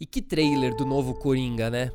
E 0.00 0.06
que 0.06 0.22
trailer 0.22 0.74
do 0.76 0.84
novo 0.84 1.14
Coringa, 1.14 1.70
né? 1.70 1.90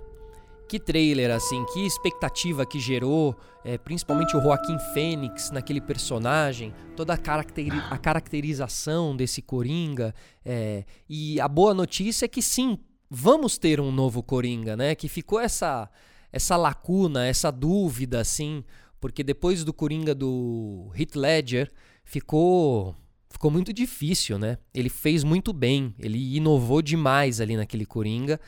Que 0.67 0.79
trailer, 0.79 1.29
assim, 1.31 1.63
que 1.65 1.85
expectativa 1.85 2.65
que 2.65 2.79
gerou, 2.79 3.35
é, 3.63 3.77
principalmente 3.77 4.35
o 4.35 4.41
Joaquim 4.41 4.77
Fênix 4.93 5.51
naquele 5.51 5.79
personagem, 5.79 6.73
toda 6.95 7.13
a, 7.13 7.17
caracteri 7.17 7.69
a 7.89 7.97
caracterização 7.97 9.15
desse 9.15 9.41
Coringa. 9.41 10.15
É, 10.43 10.83
e 11.07 11.39
a 11.39 11.47
boa 11.47 11.73
notícia 11.73 12.25
é 12.25 12.27
que 12.27 12.41
sim, 12.41 12.79
vamos 13.09 13.57
ter 13.57 13.79
um 13.79 13.91
novo 13.91 14.23
Coringa, 14.23 14.75
né? 14.75 14.95
Que 14.95 15.07
ficou 15.07 15.39
essa, 15.39 15.89
essa 16.31 16.57
lacuna, 16.57 17.25
essa 17.25 17.51
dúvida, 17.51 18.19
assim, 18.19 18.63
porque 18.99 19.23
depois 19.23 19.63
do 19.63 19.73
Coringa 19.73 20.15
do 20.15 20.91
Heath 20.95 21.15
Ledger, 21.15 21.71
ficou 22.03 22.95
ficou 23.33 23.49
muito 23.49 23.73
difícil, 23.73 24.37
né? 24.37 24.59
Ele 24.73 24.89
fez 24.89 25.23
muito 25.23 25.51
bem, 25.51 25.93
ele 25.99 26.35
inovou 26.35 26.83
demais 26.83 27.41
ali 27.41 27.57
naquele 27.57 27.83
Coringa. 27.85 28.39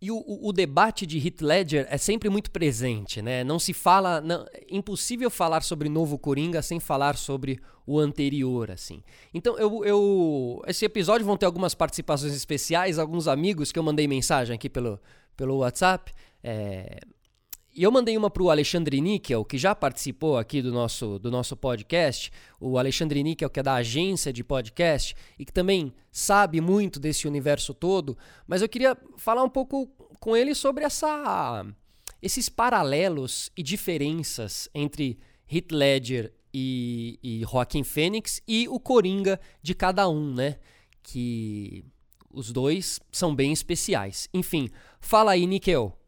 E 0.00 0.10
o, 0.10 0.20
o, 0.42 0.52
debate 0.52 1.06
de 1.06 1.16
Heath 1.16 1.40
Ledger 1.40 1.86
é 1.88 1.96
sempre 1.96 2.28
muito 2.28 2.50
presente, 2.50 3.22
né? 3.22 3.44
Não 3.44 3.56
se 3.56 3.72
fala, 3.72 4.20
não, 4.20 4.44
é 4.52 4.64
impossível 4.68 5.30
falar 5.30 5.62
sobre 5.62 5.88
novo 5.88 6.18
Coringa 6.18 6.60
sem 6.60 6.80
falar 6.80 7.16
sobre 7.16 7.60
o 7.86 8.00
anterior, 8.00 8.72
assim. 8.72 9.00
Então, 9.32 9.56
eu, 9.56 9.84
eu, 9.84 10.60
esse 10.66 10.84
episódio 10.84 11.24
vão 11.24 11.36
ter 11.36 11.46
algumas 11.46 11.72
participações 11.72 12.34
especiais, 12.34 12.98
alguns 12.98 13.28
amigos 13.28 13.70
que 13.70 13.78
eu 13.78 13.82
mandei 13.84 14.08
mensagem 14.08 14.56
aqui 14.56 14.68
pelo, 14.68 15.00
pelo 15.36 15.58
WhatsApp. 15.58 16.12
É, 16.42 16.98
e 17.74 17.82
eu 17.82 17.90
mandei 17.90 18.16
uma 18.16 18.28
para 18.28 18.42
o 18.42 18.50
Alexandre 18.50 19.00
Níquel, 19.00 19.44
que 19.44 19.56
já 19.56 19.74
participou 19.74 20.36
aqui 20.36 20.60
do 20.60 20.70
nosso, 20.70 21.18
do 21.18 21.30
nosso 21.30 21.56
podcast, 21.56 22.30
o 22.60 22.76
Alexandre 22.76 23.22
Níquel, 23.22 23.48
que 23.48 23.60
é 23.60 23.62
da 23.62 23.74
agência 23.74 24.32
de 24.32 24.44
podcast 24.44 25.14
e 25.38 25.44
que 25.44 25.52
também 25.52 25.94
sabe 26.10 26.60
muito 26.60 27.00
desse 27.00 27.26
universo 27.26 27.72
todo, 27.72 28.16
mas 28.46 28.60
eu 28.60 28.68
queria 28.68 28.96
falar 29.16 29.42
um 29.42 29.48
pouco 29.48 29.86
com 30.20 30.36
ele 30.36 30.54
sobre 30.54 30.84
essa, 30.84 31.64
esses 32.20 32.48
paralelos 32.48 33.50
e 33.56 33.62
diferenças 33.62 34.68
entre 34.74 35.18
Heath 35.50 35.72
Ledger 35.72 36.32
e, 36.52 37.18
e 37.22 37.40
Joaquim 37.40 37.82
Fênix 37.82 38.42
e 38.46 38.68
o 38.68 38.78
Coringa 38.78 39.40
de 39.62 39.74
cada 39.74 40.08
um, 40.08 40.34
né? 40.34 40.58
Que 41.02 41.84
os 42.30 42.52
dois 42.52 43.00
são 43.10 43.34
bem 43.34 43.52
especiais. 43.52 44.28
Enfim, 44.32 44.68
fala 45.00 45.32
aí, 45.32 45.46
Níquel. 45.46 45.98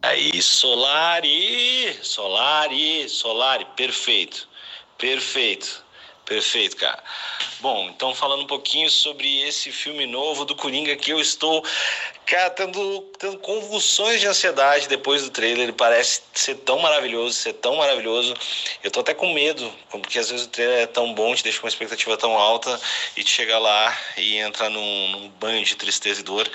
Aí, 0.00 0.40
Solari, 0.40 1.98
Solari, 2.02 3.08
Solari, 3.08 3.66
perfeito, 3.76 4.48
perfeito, 4.96 5.84
perfeito, 6.28 6.76
cara. 6.76 7.02
Bom, 7.60 7.88
então 7.88 8.14
falando 8.14 8.42
um 8.42 8.46
pouquinho 8.46 8.88
sobre 8.90 9.40
esse 9.40 9.72
filme 9.72 10.06
novo 10.06 10.44
do 10.44 10.54
Coringa 10.54 10.94
que 10.94 11.10
eu 11.10 11.18
estou, 11.18 11.64
cara, 12.26 12.50
tendo, 12.50 13.00
tendo 13.18 13.38
convulsões 13.38 14.20
de 14.20 14.26
ansiedade 14.26 14.86
depois 14.86 15.22
do 15.22 15.30
trailer. 15.30 15.64
Ele 15.64 15.72
parece 15.72 16.20
ser 16.34 16.56
tão 16.56 16.78
maravilhoso, 16.78 17.34
ser 17.34 17.54
tão 17.54 17.76
maravilhoso. 17.76 18.34
Eu 18.84 18.90
tô 18.90 19.00
até 19.00 19.14
com 19.14 19.32
medo, 19.32 19.72
porque 19.90 20.18
às 20.18 20.30
vezes 20.30 20.46
o 20.46 20.50
trailer 20.50 20.80
é 20.80 20.86
tão 20.86 21.14
bom, 21.14 21.34
te 21.34 21.42
deixa 21.42 21.58
com 21.58 21.66
uma 21.66 21.70
expectativa 21.70 22.16
tão 22.16 22.36
alta 22.36 22.78
e 23.16 23.24
te 23.24 23.30
chega 23.30 23.58
lá 23.58 23.98
e 24.18 24.36
entra 24.36 24.68
num, 24.68 25.08
num 25.08 25.28
banho 25.30 25.64
de 25.64 25.74
tristeza 25.74 26.20
e 26.20 26.24
dor. 26.24 26.48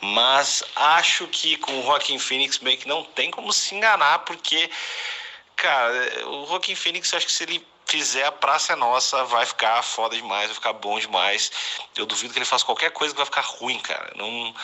Mas 0.00 0.62
acho 0.76 1.26
que 1.28 1.56
com 1.56 1.80
o 1.80 1.82
Joaquim 1.82 2.18
Phoenix 2.18 2.58
meio 2.58 2.76
que 2.76 2.86
não 2.86 3.02
tem 3.02 3.30
como 3.30 3.50
se 3.52 3.74
enganar, 3.74 4.20
porque, 4.20 4.70
cara, 5.56 6.28
o 6.28 6.46
Joaquim 6.46 6.74
Phoenix, 6.74 7.12
acho 7.14 7.26
que 7.26 7.32
se 7.32 7.44
ele 7.44 7.66
fizer 7.86 8.24
a 8.24 8.32
Praça 8.32 8.74
é 8.74 8.76
Nossa, 8.76 9.24
vai 9.24 9.46
ficar 9.46 9.82
foda 9.82 10.16
demais, 10.16 10.46
vai 10.46 10.54
ficar 10.54 10.72
bom 10.74 10.98
demais. 10.98 11.50
Eu 11.96 12.04
duvido 12.04 12.32
que 12.32 12.38
ele 12.38 12.44
faça 12.44 12.64
qualquer 12.64 12.90
coisa 12.90 13.14
que 13.14 13.18
vai 13.18 13.26
ficar 13.26 13.42
ruim, 13.42 13.78
cara. 13.78 14.12
Não. 14.16 14.54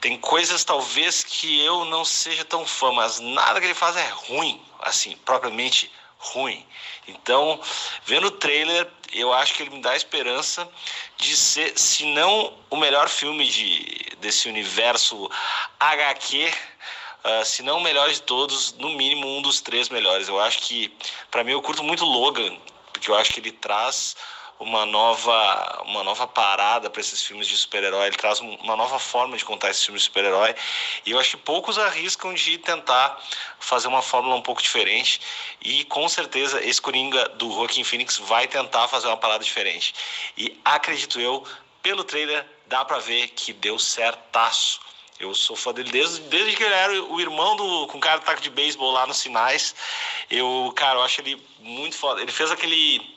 Tem 0.00 0.18
coisas 0.18 0.64
talvez 0.64 1.22
que 1.22 1.60
eu 1.64 1.84
não 1.84 2.04
seja 2.04 2.44
tão 2.44 2.66
fã, 2.66 2.90
mas 2.92 3.20
nada 3.20 3.60
que 3.60 3.66
ele 3.66 3.74
faz 3.74 3.96
é 3.96 4.08
ruim, 4.08 4.60
assim, 4.80 5.16
propriamente 5.24 5.92
ruim. 6.18 6.66
Então, 7.06 7.60
vendo 8.04 8.28
o 8.28 8.30
trailer, 8.30 8.88
eu 9.12 9.32
acho 9.32 9.54
que 9.54 9.62
ele 9.62 9.70
me 9.70 9.82
dá 9.82 9.90
a 9.90 9.96
esperança 9.96 10.68
de 11.16 11.36
ser, 11.36 11.78
se 11.78 12.04
não 12.06 12.56
o 12.70 12.76
melhor 12.76 13.08
filme 13.08 13.46
de, 13.46 14.16
desse 14.20 14.48
universo 14.48 15.30
HQ, 15.78 16.52
uh, 17.24 17.44
se 17.44 17.62
não 17.62 17.78
o 17.78 17.82
melhor 17.82 18.10
de 18.10 18.22
todos, 18.22 18.72
no 18.74 18.90
mínimo 18.90 19.26
um 19.26 19.42
dos 19.42 19.60
três 19.60 19.88
melhores. 19.88 20.28
Eu 20.28 20.40
acho 20.40 20.60
que, 20.60 20.92
para 21.30 21.44
mim, 21.44 21.52
eu 21.52 21.62
curto 21.62 21.82
muito 21.82 22.04
Logan, 22.04 22.56
porque 22.92 23.10
eu 23.10 23.14
acho 23.14 23.32
que 23.32 23.40
ele 23.40 23.52
traz 23.52 24.16
uma 24.60 24.84
nova, 24.84 25.82
uma 25.86 26.04
nova 26.04 26.26
parada 26.26 26.90
para 26.90 27.00
esses 27.00 27.22
filmes 27.22 27.48
de 27.48 27.56
super-herói, 27.56 28.08
ele 28.08 28.16
traz 28.16 28.40
uma 28.40 28.76
nova 28.76 28.98
forma 28.98 29.34
de 29.34 29.42
contar 29.42 29.70
esses 29.70 29.82
filmes 29.82 30.02
de 30.02 30.08
super-herói. 30.08 30.54
E 31.06 31.12
eu 31.12 31.18
acho 31.18 31.30
que 31.30 31.36
poucos 31.38 31.78
arriscam 31.78 32.34
de 32.34 32.58
tentar 32.58 33.18
fazer 33.58 33.88
uma 33.88 34.02
fórmula 34.02 34.36
um 34.36 34.42
pouco 34.42 34.62
diferente. 34.62 35.18
E 35.62 35.84
com 35.84 36.06
certeza 36.10 36.62
esse 36.62 36.80
Coringa 36.80 37.26
do 37.30 37.50
Joaquin 37.50 37.82
Phoenix 37.84 38.18
vai 38.18 38.46
tentar 38.46 38.86
fazer 38.86 39.06
uma 39.06 39.16
parada 39.16 39.42
diferente. 39.42 39.94
E 40.36 40.60
acredito 40.62 41.18
eu, 41.18 41.42
pelo 41.82 42.04
trailer, 42.04 42.46
dá 42.66 42.84
para 42.84 42.98
ver 42.98 43.28
que 43.28 43.54
deu 43.54 43.78
certaço. 43.78 44.78
Eu 45.20 45.34
sou 45.34 45.54
fã 45.54 45.72
dele 45.72 45.90
desde, 45.90 46.20
desde 46.22 46.56
que 46.56 46.64
ele 46.64 46.74
era 46.74 47.02
o 47.04 47.20
irmão 47.20 47.54
do 47.54 47.86
com 47.88 48.00
cara 48.00 48.18
de 48.18 48.24
taco 48.24 48.40
de 48.40 48.48
beisebol 48.48 48.90
lá 48.90 49.06
nos 49.06 49.18
sinais. 49.18 49.74
Eu, 50.30 50.72
cara, 50.74 50.98
eu 50.98 51.02
acho 51.02 51.20
ele 51.20 51.40
muito 51.58 51.94
foda. 51.94 52.22
Ele 52.22 52.32
fez 52.32 52.50
aquele 52.50 53.14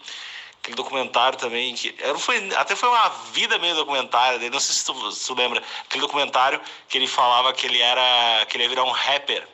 aquele 0.60 0.76
documentário 0.76 1.38
também 1.38 1.74
que 1.76 1.96
era, 2.00 2.18
foi, 2.18 2.54
até 2.56 2.76
foi 2.76 2.88
uma 2.88 3.10
vida 3.34 3.58
meio 3.58 3.76
documentário 3.76 4.40
dele, 4.40 4.52
não 4.52 4.62
sei 4.62 4.74
se 4.74 4.86
tu, 4.86 5.12
se 5.12 5.28
tu 5.28 5.34
lembra, 5.34 5.62
aquele 5.84 6.02
documentário 6.02 6.62
que 6.88 6.98
ele 6.98 7.06
falava 7.08 7.52
que 7.52 7.68
ele 7.68 7.82
era 7.82 8.46
que 8.46 8.56
ele 8.56 8.64
ia 8.64 8.70
virar 8.70 8.84
um 8.84 8.92
rapper. 8.92 9.48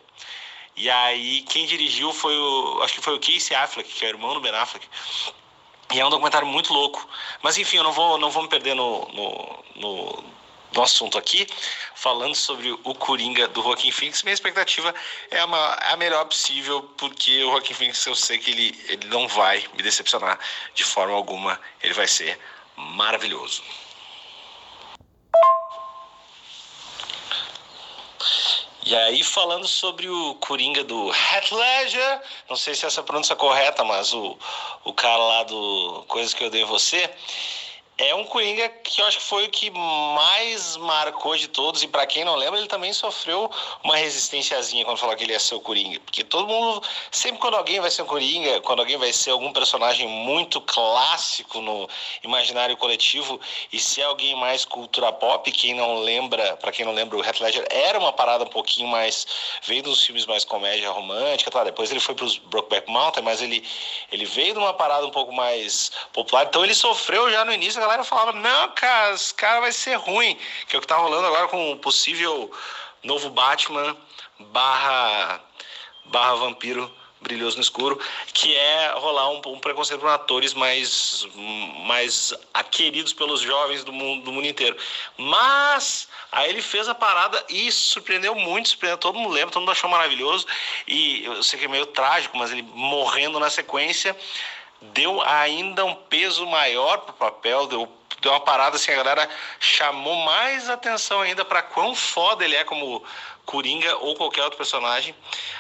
E 0.76 0.90
aí 0.90 1.42
quem 1.44 1.66
dirigiu 1.66 2.14
foi 2.14 2.36
o, 2.38 2.82
acho 2.84 2.96
que 2.96 3.02
foi 3.02 3.16
o 3.16 3.20
Casey 3.20 3.56
Affleck, 3.56 3.90
que 3.92 4.06
é 4.06 4.10
o 4.10 4.12
irmão 4.12 4.34
do 4.34 4.40
Ben 4.42 4.56
Affleck. 4.56 4.88
E 5.94 6.00
é 6.00 6.06
um 6.06 6.10
documentário 6.10 6.48
muito 6.48 6.74
louco. 6.74 7.08
Mas 7.42 7.58
enfim, 7.58 7.78
eu 7.78 7.84
não 7.84 7.92
vou, 7.92 8.18
não 8.18 8.30
vou 8.32 8.44
me 8.44 8.50
perder 8.50 8.76
no, 8.76 9.08
no, 9.10 9.64
no 9.76 10.24
do 10.72 10.82
assunto 10.82 11.18
aqui, 11.18 11.48
falando 11.96 12.36
sobre 12.36 12.72
o 12.72 12.96
Coringa 12.96 13.48
do 13.48 13.62
Joaquim 13.62 13.92
Phoenix. 13.92 14.24
Minha 14.24 14.34
expectativa 14.34 14.94
é 15.32 15.40
a, 15.40 15.80
é 15.90 15.94
a 15.94 15.98
melhor 15.98 16.26
possível, 16.26 16.84
porque 16.98 17.44
o 17.44 17.52
Joaquim 17.52 17.74
Phoenix 17.74 18.06
eu 18.06 18.16
sei 18.16 18.38
que 18.38 18.52
ele, 18.52 18.86
ele 18.88 19.08
não 19.08 19.28
vai 19.28 19.66
me 19.76 19.84
decepcionar 19.84 20.40
de 20.74 20.84
forma 20.84 21.14
alguma. 21.14 21.60
Ele 21.82 21.94
vai 21.94 22.08
ser 22.08 22.40
maravilhoso. 22.76 23.64
E 28.86 28.96
aí, 28.96 29.24
falando 29.24 29.68
sobre 29.68 30.10
o 30.10 30.34
Coringa 30.36 30.84
do 30.84 31.12
Heath 31.12 31.52
Ledger, 31.52 32.22
não 32.50 32.56
sei 32.56 32.74
se 32.74 32.88
essa 32.88 33.02
é 33.02 33.04
pronúncia 33.04 33.36
correta, 33.36 33.84
mas 33.84 34.14
o, 34.14 34.36
o 34.84 34.94
cara 34.94 35.18
lá 35.18 35.44
do 35.44 36.06
Coisas 36.08 36.34
que 36.34 36.44
eu 36.44 36.50
dei 36.50 36.64
você, 36.64 37.08
é 38.00 38.16
um 38.16 38.24
Coringa 38.24 38.70
que 38.70 39.02
eu 39.02 39.06
acho 39.06 39.18
que 39.18 39.26
foi 39.26 39.46
o 39.46 39.50
que 39.50 39.70
mais 39.70 40.78
marcou 40.78 41.36
de 41.36 41.50
todos. 41.50 41.84
E 41.84 41.88
para 41.88 42.06
quem 42.08 42.24
não 42.24 42.36
lembra, 42.36 42.58
ele 42.58 42.68
também 42.68 42.94
sofreu 42.94 43.52
uma 43.84 43.98
resistênciazinha 43.98 44.86
quando 44.86 44.98
falou 44.98 45.16
que 45.18 45.24
ele 45.26 45.34
ia 45.34 45.40
ser 45.40 45.56
o 45.56 45.60
Coringa. 45.60 46.00
Porque 46.00 46.24
todo 46.24 46.48
mundo, 46.48 46.82
sempre 47.12 47.42
quando 47.42 47.56
alguém 47.56 47.82
vai 47.82 47.92
ser 47.92 48.04
um 48.04 48.06
Coringa, 48.06 48.62
quando 48.62 48.80
alguém 48.80 48.98
vai 48.98 49.12
ser 49.12 49.32
algum 49.32 49.52
personagem 49.52 50.08
muito 50.08 50.62
clássico 50.62 51.60
no 51.60 51.90
imaginário 52.24 52.78
coletivo, 52.78 53.40
e 53.72 53.80
se 53.80 54.02
é 54.02 54.06
alguém 54.06 54.34
mais 54.34 54.64
cultura 54.64 55.12
pop, 55.12 55.52
quem 55.52 55.74
não 55.74 56.00
lembra, 56.00 56.56
para 56.56 56.72
quem 56.72 56.86
não 56.86 56.94
lembra, 56.94 57.18
o 57.18 57.24
Heath 57.24 57.42
Ledger 57.42 57.68
era 57.70 58.00
uma 58.00 58.14
parada 58.14 58.46
um 58.46 58.50
pouquinho 58.50 58.88
mais. 58.88 59.28
veio 59.64 59.84
dos 59.84 60.06
filmes 60.06 60.26
mais 60.26 60.46
comédia 60.46 60.90
romântica, 60.90 61.52
tá? 61.52 61.66
depois 61.66 61.92
ele 61.92 62.00
foi 62.00 62.16
para 62.16 62.26
os 62.26 62.38
Brokeback 62.38 62.90
Mountain, 62.90 63.24
mas 63.24 63.42
ele, 63.42 63.68
ele 64.10 64.24
veio 64.24 64.54
de 64.54 64.60
uma 64.60 64.74
parada 64.74 65.06
um 65.06 65.12
pouco 65.12 65.34
mais 65.34 65.92
popular. 66.14 66.46
Então 66.46 66.64
ele 66.64 66.74
sofreu 66.74 67.30
já 67.30 67.44
no 67.44 67.52
início 67.52 67.89
galera 67.90 68.04
falava, 68.04 68.34
não, 68.34 68.70
cara, 68.70 69.14
esse 69.14 69.34
cara 69.34 69.62
vai 69.62 69.72
ser 69.72 69.96
ruim. 69.96 70.38
Que 70.68 70.76
é 70.76 70.80
o 70.80 70.82
que 70.82 70.88
tá 70.88 70.96
rolando 70.96 71.26
agora 71.26 71.48
com 71.48 71.72
o 71.72 71.78
possível 71.78 72.52
novo 73.04 73.30
Batman 73.32 73.98
barra, 74.40 75.42
barra 76.06 76.36
vampiro 76.36 76.92
brilhoso 77.22 77.58
no 77.58 77.62
escuro, 77.62 78.00
que 78.34 78.56
é 78.56 78.94
rolar 78.94 79.30
um, 79.30 79.42
um 79.48 79.60
preconceito 79.60 80.00
por 80.00 80.10
atores 80.10 80.54
mais, 80.54 81.28
mais 81.86 82.34
aqueridos 82.54 83.12
pelos 83.12 83.42
jovens 83.42 83.84
do 83.84 83.92
mundo, 83.92 84.24
do 84.24 84.32
mundo 84.32 84.48
inteiro. 84.48 84.78
Mas 85.18 86.08
aí 86.32 86.50
ele 86.50 86.62
fez 86.62 86.88
a 86.88 86.96
parada 86.96 87.44
e 87.50 87.70
surpreendeu 87.72 88.36
muito, 88.36 88.70
surpreendeu 88.70 88.98
todo 88.98 89.20
mundo 89.20 89.34
lembra, 89.34 89.52
todo 89.52 89.62
mundo 89.62 89.72
achou 89.72 89.90
maravilhoso. 89.90 90.46
E 90.88 91.26
eu 91.26 91.44
sei 91.44 91.60
que 91.60 91.66
é 91.66 91.68
meio 91.68 91.88
trágico, 91.88 92.38
mas 92.38 92.52
ele 92.52 92.62
morrendo 92.62 93.38
na 93.38 93.50
sequência 93.50 94.16
deu 94.82 95.22
ainda 95.22 95.86
um 95.86 95.96
peso 95.96 96.46
maior 96.46 97.00
para 97.00 97.12
o 97.12 97.18
papel, 97.18 97.68
deu, 97.68 97.92
deu 98.22 98.32
uma 98.32 98.40
parada 98.40 98.76
assim, 98.76 98.92
a 98.92 98.96
galera 98.96 99.30
chamou 99.60 100.16
mais 100.16 100.70
atenção 100.70 101.22
ainda 101.22 101.44
para 101.44 101.62
quão 101.62 101.96
foda 101.96 102.44
ele 102.44 102.56
é 102.56 102.64
como 102.64 103.04
Coringa 103.46 103.98
ou 103.98 104.16
qualquer 104.16 104.44
outro 104.44 104.58
personagem. 104.58 105.16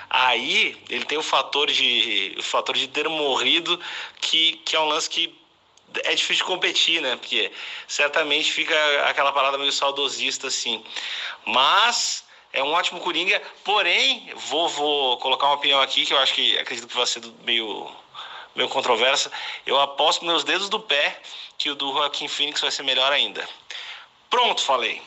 Aí 0.09 0.81
ele 0.89 1.05
tem 1.05 1.17
o 1.17 1.23
fator 1.23 1.71
de 1.71 2.35
o 2.37 2.43
fator 2.43 2.75
de 2.75 2.87
ter 2.87 3.09
morrido 3.09 3.79
que, 4.21 4.53
que 4.65 4.75
é 4.75 4.79
um 4.79 4.85
lance 4.85 5.09
que 5.09 5.35
é 6.03 6.13
difícil 6.13 6.35
de 6.35 6.43
competir, 6.43 7.01
né? 7.01 7.15
Porque 7.15 7.51
certamente 7.87 8.51
fica 8.51 8.75
aquela 9.05 9.31
parada 9.31 9.57
meio 9.57 9.71
saudosista 9.71 10.47
assim. 10.47 10.83
Mas 11.45 12.23
é 12.53 12.63
um 12.63 12.71
ótimo 12.73 12.99
Coringa, 12.99 13.41
porém, 13.63 14.31
vou, 14.35 14.67
vou 14.69 15.17
colocar 15.17 15.47
uma 15.47 15.55
opinião 15.55 15.81
aqui 15.81 16.05
que 16.05 16.13
eu 16.13 16.17
acho 16.17 16.33
que 16.33 16.57
acredito 16.57 16.87
que 16.87 16.95
vai 16.95 17.05
ser 17.05 17.21
meio, 17.43 17.89
meio 18.55 18.69
controversa. 18.69 19.31
Eu 19.65 19.79
aposto 19.79 20.25
meus 20.25 20.43
dedos 20.43 20.69
do 20.69 20.79
pé 20.79 21.21
que 21.57 21.69
o 21.69 21.75
do 21.75 21.91
Joaquim 21.93 22.27
Phoenix 22.27 22.61
vai 22.61 22.71
ser 22.71 22.83
melhor 22.83 23.11
ainda. 23.11 23.47
Pronto, 24.29 24.61
falei. 24.63 25.01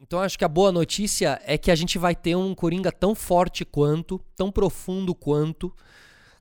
Então 0.00 0.20
acho 0.20 0.38
que 0.38 0.44
a 0.44 0.48
boa 0.48 0.70
notícia 0.70 1.40
é 1.44 1.58
que 1.58 1.70
a 1.70 1.74
gente 1.74 1.98
vai 1.98 2.14
ter 2.14 2.36
um 2.36 2.54
Coringa 2.54 2.92
tão 2.92 3.14
forte 3.14 3.64
quanto, 3.64 4.20
tão 4.36 4.50
profundo 4.50 5.14
quanto. 5.14 5.74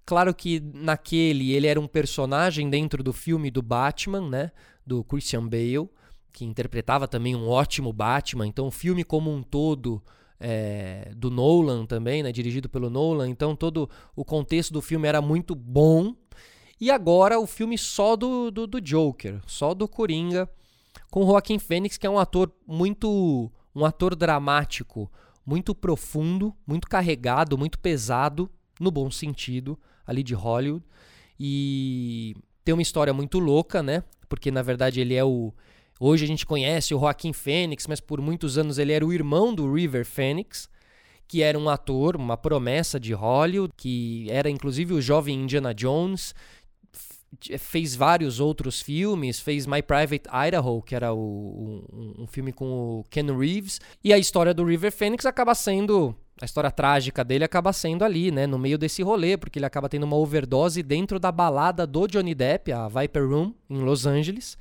Claro 0.06 0.34
que 0.34 0.62
naquele 0.74 1.54
ele 1.54 1.68
era 1.68 1.80
um 1.80 1.88
personagem 1.88 2.70
dentro 2.70 3.02
do 3.02 3.12
filme 3.12 3.50
do 3.50 3.62
Batman, 3.62 4.30
né? 4.30 4.52
Do 4.86 5.04
Christian 5.04 5.48
Bale, 5.48 5.90
que 6.32 6.46
interpretava 6.46 7.08
também 7.08 7.36
um 7.36 7.50
ótimo 7.50 7.92
Batman. 7.92 8.46
Então 8.46 8.68
o 8.68 8.72
filme 8.72 9.04
como 9.04 9.34
um 9.34 9.42
todo 9.42 10.02
é, 10.40 11.12
do 11.16 11.30
Nolan 11.30 11.86
também, 11.86 12.24
né? 12.24 12.32
Dirigido 12.32 12.70
pelo 12.70 12.90
Nolan. 12.90 13.30
Então 13.30 13.56
todo 13.56 13.90
o 14.16 14.26
contexto 14.26 14.72
do 14.74 14.82
filme 14.82 15.08
era 15.08 15.22
muito 15.22 15.56
bom. 15.56 16.16
E 16.80 16.92
agora 16.92 17.40
o 17.40 17.48
filme 17.48 17.78
só 17.78 18.16
do, 18.16 18.52
do, 18.52 18.68
do 18.68 18.80
Joker, 18.80 19.42
só 19.48 19.74
do 19.74 19.88
Coringa 19.88 20.50
com 21.10 21.26
Joaquim 21.26 21.60
Fênix, 21.60 21.98
que 21.98 22.08
é 22.08 22.10
um 22.10 22.20
ator 22.20 22.52
muito. 22.66 23.52
um 23.76 23.86
ator 23.86 24.16
dramático, 24.16 25.12
muito 25.46 25.74
profundo, 25.74 26.54
muito 26.66 26.88
carregado, 26.88 27.58
muito 27.58 27.80
pesado, 27.80 28.50
no 28.80 28.92
bom 28.92 29.10
sentido, 29.10 29.80
ali 30.06 30.24
de 30.24 30.34
Hollywood. 30.34 30.84
E 31.40 32.36
tem 32.64 32.74
uma 32.74 32.82
história 32.82 33.14
muito 33.14 33.40
louca, 33.40 33.82
né? 33.84 34.04
Porque 34.28 34.52
na 34.52 34.62
verdade 34.62 35.00
ele 35.00 35.14
é 35.16 35.24
o. 35.24 35.54
Hoje 36.00 36.26
a 36.26 36.28
gente 36.28 36.46
conhece 36.46 36.94
o 36.94 37.00
Joaquim 37.00 37.34
Fênix, 37.34 37.88
mas 37.88 38.00
por 38.00 38.22
muitos 38.22 38.58
anos 38.58 38.78
ele 38.78 38.94
era 38.94 39.06
o 39.06 39.14
irmão 39.14 39.54
do 39.54 39.72
River 39.74 40.06
Phoenix, 40.06 40.70
que 41.28 41.42
era 41.42 41.58
um 41.58 41.70
ator, 41.70 42.16
uma 42.16 42.38
promessa 42.38 43.00
de 43.00 43.14
Hollywood, 43.14 43.74
que 43.76 44.28
era 44.30 44.50
inclusive 44.50 44.94
o 44.94 45.02
jovem 45.02 45.44
Indiana 45.44 45.74
Jones, 45.74 46.34
fez 47.60 47.96
vários 47.96 48.40
outros 48.40 48.82
filmes, 48.82 49.40
fez 49.40 49.66
My 49.66 49.82
Private 49.82 50.30
Idaho, 50.48 50.82
que 50.82 50.96
era 50.96 51.14
o, 51.14 51.84
um, 51.92 52.24
um, 52.24 52.28
filme 52.28 52.54
com 52.54 53.00
o 53.00 53.04
Ken 53.10 53.26
Reeves, 53.38 53.82
e 54.04 54.14
a 54.14 54.18
história 54.18 54.54
do 54.54 54.64
River 54.64 54.92
Phoenix 54.92 55.26
acaba 55.26 55.54
sendo 55.54 56.16
a 56.40 56.46
história 56.46 56.70
trágica 56.70 57.24
dele 57.24 57.44
acaba 57.44 57.74
sendo 57.74 58.06
ali, 58.06 58.32
né, 58.32 58.46
no 58.46 58.60
meio 58.60 58.78
desse 58.78 59.02
rolê, 59.02 59.36
porque 59.36 59.58
ele 59.58 59.66
acaba 59.66 59.90
tendo 59.90 60.04
uma 60.04 60.16
overdose 60.16 60.84
dentro 60.84 61.20
da 61.20 61.32
balada 61.32 61.88
do 61.88 62.08
Johnny 62.08 62.36
Depp, 62.36 62.72
a 62.72 62.88
Viper 62.88 63.28
Room, 63.28 63.54
em 63.68 63.80
Los 63.80 64.06
Angeles. 64.06 64.56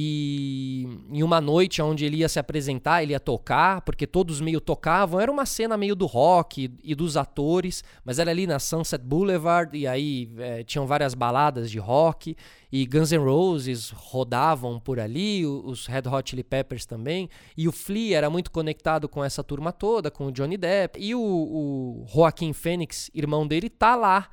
E 0.00 0.86
em 1.10 1.24
uma 1.24 1.40
noite 1.40 1.82
onde 1.82 2.04
ele 2.04 2.18
ia 2.18 2.28
se 2.28 2.38
apresentar, 2.38 3.02
ele 3.02 3.14
ia 3.14 3.18
tocar, 3.18 3.80
porque 3.80 4.06
todos 4.06 4.40
meio 4.40 4.60
tocavam, 4.60 5.18
era 5.18 5.28
uma 5.28 5.44
cena 5.44 5.76
meio 5.76 5.96
do 5.96 6.06
rock 6.06 6.70
e, 6.84 6.94
dos 6.94 7.16
atores, 7.16 7.82
mas 8.04 8.20
era 8.20 8.30
ali 8.30 8.46
na 8.46 8.60
Sunset 8.60 9.02
Boulevard, 9.02 9.76
e 9.76 9.88
aí 9.88 10.30
é, 10.38 10.62
tinham 10.62 10.86
várias 10.86 11.14
baladas 11.14 11.68
de 11.68 11.80
rock, 11.80 12.36
e 12.70 12.86
Guns 12.86 13.10
N' 13.10 13.18
Roses 13.18 13.90
rodavam 13.90 14.78
por 14.78 15.00
ali, 15.00 15.44
os 15.44 15.88
Red 15.88 16.02
Hot 16.08 16.30
Chili 16.30 16.44
Peppers 16.44 16.86
também, 16.86 17.28
e 17.56 17.66
o 17.66 17.72
Flea 17.72 18.18
era 18.18 18.30
muito 18.30 18.52
conectado 18.52 19.08
com 19.08 19.24
essa 19.24 19.42
turma 19.42 19.72
toda, 19.72 20.12
com 20.12 20.28
o 20.28 20.32
Johnny 20.32 20.56
Depp, 20.56 20.96
e 21.00 21.12
o, 21.12 21.20
o 21.20 22.06
Joaquim 22.06 22.52
Phoenix, 22.52 23.10
irmão 23.12 23.48
dele, 23.48 23.68
tá 23.68 23.96
lá, 23.96 24.28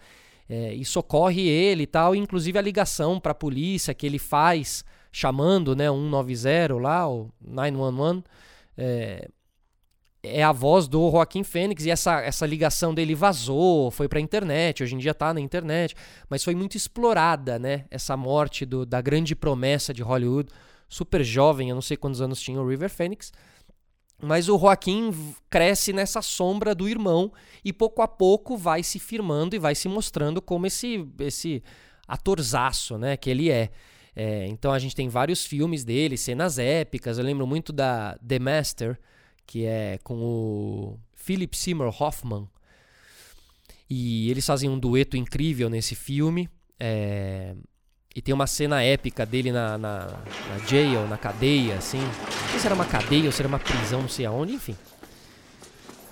é, 0.47 0.75
e 0.75 0.85
socorre 0.85 1.41
ele 1.41 1.83
e 1.83 1.87
tal, 1.87 2.13
inclusive 2.13 2.59
a 2.59 2.61
ligação 2.61 3.19
para 3.19 3.31
a 3.31 3.35
polícia 3.35 3.95
que 3.95 4.05
ele 4.05 4.19
faz 4.19 4.85
chamando, 5.15 5.77
né, 5.77 5.89
190 5.89 6.75
lá, 6.75 7.09
o 7.09 7.29
911, 7.39 8.21
é, 8.77 9.29
é 10.21 10.43
a 10.43 10.51
voz 10.51 10.89
do 10.89 11.09
Joaquim 11.09 11.41
Fênix 11.41 11.85
e 11.85 11.89
essa, 11.89 12.19
essa 12.19 12.45
ligação 12.45 12.93
dele 12.93 13.15
vazou, 13.15 13.89
foi 13.91 14.09
pra 14.09 14.19
internet, 14.19 14.83
hoje 14.83 14.93
em 14.93 14.97
dia 14.97 15.13
tá 15.13 15.33
na 15.33 15.39
internet, 15.39 15.95
mas 16.29 16.43
foi 16.43 16.53
muito 16.53 16.75
explorada, 16.75 17.57
né, 17.57 17.85
essa 17.89 18.17
morte 18.17 18.65
do, 18.65 18.85
da 18.85 18.99
grande 18.99 19.33
promessa 19.37 19.93
de 19.93 20.03
Hollywood, 20.03 20.51
super 20.89 21.23
jovem, 21.23 21.69
eu 21.69 21.75
não 21.75 21.81
sei 21.81 21.95
quantos 21.95 22.19
anos 22.19 22.41
tinha 22.41 22.61
o 22.61 22.67
River 22.67 22.89
Phoenix, 22.89 23.31
mas 24.21 24.49
o 24.49 24.59
Joaquim 24.59 25.13
cresce 25.49 25.93
nessa 25.93 26.21
sombra 26.21 26.75
do 26.75 26.89
irmão 26.89 27.31
e 27.63 27.71
pouco 27.71 28.01
a 28.01 28.07
pouco 28.07 28.57
vai 28.57 28.83
se 28.83 28.99
firmando 28.99 29.55
e 29.55 29.59
vai 29.59 29.75
se 29.75 29.87
mostrando 29.87 30.41
como 30.41 30.67
esse, 30.67 31.07
esse 31.19 31.63
atorzaço, 32.05 32.97
né, 32.97 33.15
que 33.15 33.29
ele 33.29 33.49
é. 33.49 33.71
É, 34.15 34.47
então 34.47 34.71
a 34.71 34.79
gente 34.79 34.95
tem 34.95 35.09
vários 35.09 35.45
filmes 35.45 35.83
dele, 35.83 36.17
cenas 36.17 36.57
épicas. 36.57 37.17
Eu 37.17 37.25
lembro 37.25 37.45
muito 37.45 37.73
da 37.73 38.17
The 38.25 38.39
Master, 38.39 38.99
que 39.45 39.65
é 39.65 39.99
com 40.03 40.15
o 40.15 40.99
Philip 41.13 41.55
Seymour 41.57 41.93
Hoffman. 42.01 42.47
E 43.89 44.31
eles 44.31 44.45
fazem 44.45 44.69
um 44.69 44.79
dueto 44.79 45.17
incrível 45.17 45.69
nesse 45.69 45.95
filme. 45.95 46.49
É, 46.79 47.55
e 48.15 48.21
tem 48.21 48.33
uma 48.33 48.47
cena 48.47 48.81
épica 48.81 49.25
dele 49.25 49.51
na, 49.51 49.77
na, 49.77 50.05
na 50.07 50.57
jail, 50.65 51.05
na 51.07 51.17
cadeia, 51.17 51.75
assim. 51.75 51.99
Não 51.99 52.49
sei 52.51 52.59
se 52.59 52.65
era 52.65 52.73
uma 52.73 52.85
cadeia 52.85 53.25
ou 53.25 53.31
se 53.31 53.41
era 53.41 53.47
uma 53.47 53.59
prisão, 53.59 54.01
não 54.01 54.09
sei 54.09 54.25
aonde, 54.25 54.53
enfim. 54.53 54.75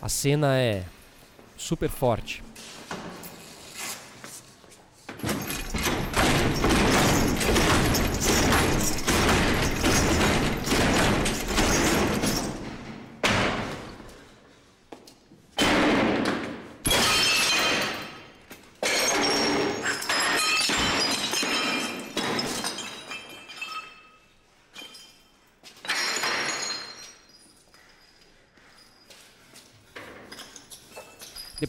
A 0.02 0.10
cena 0.10 0.60
é 0.60 0.84
super 1.56 1.90
forte. 1.90 2.44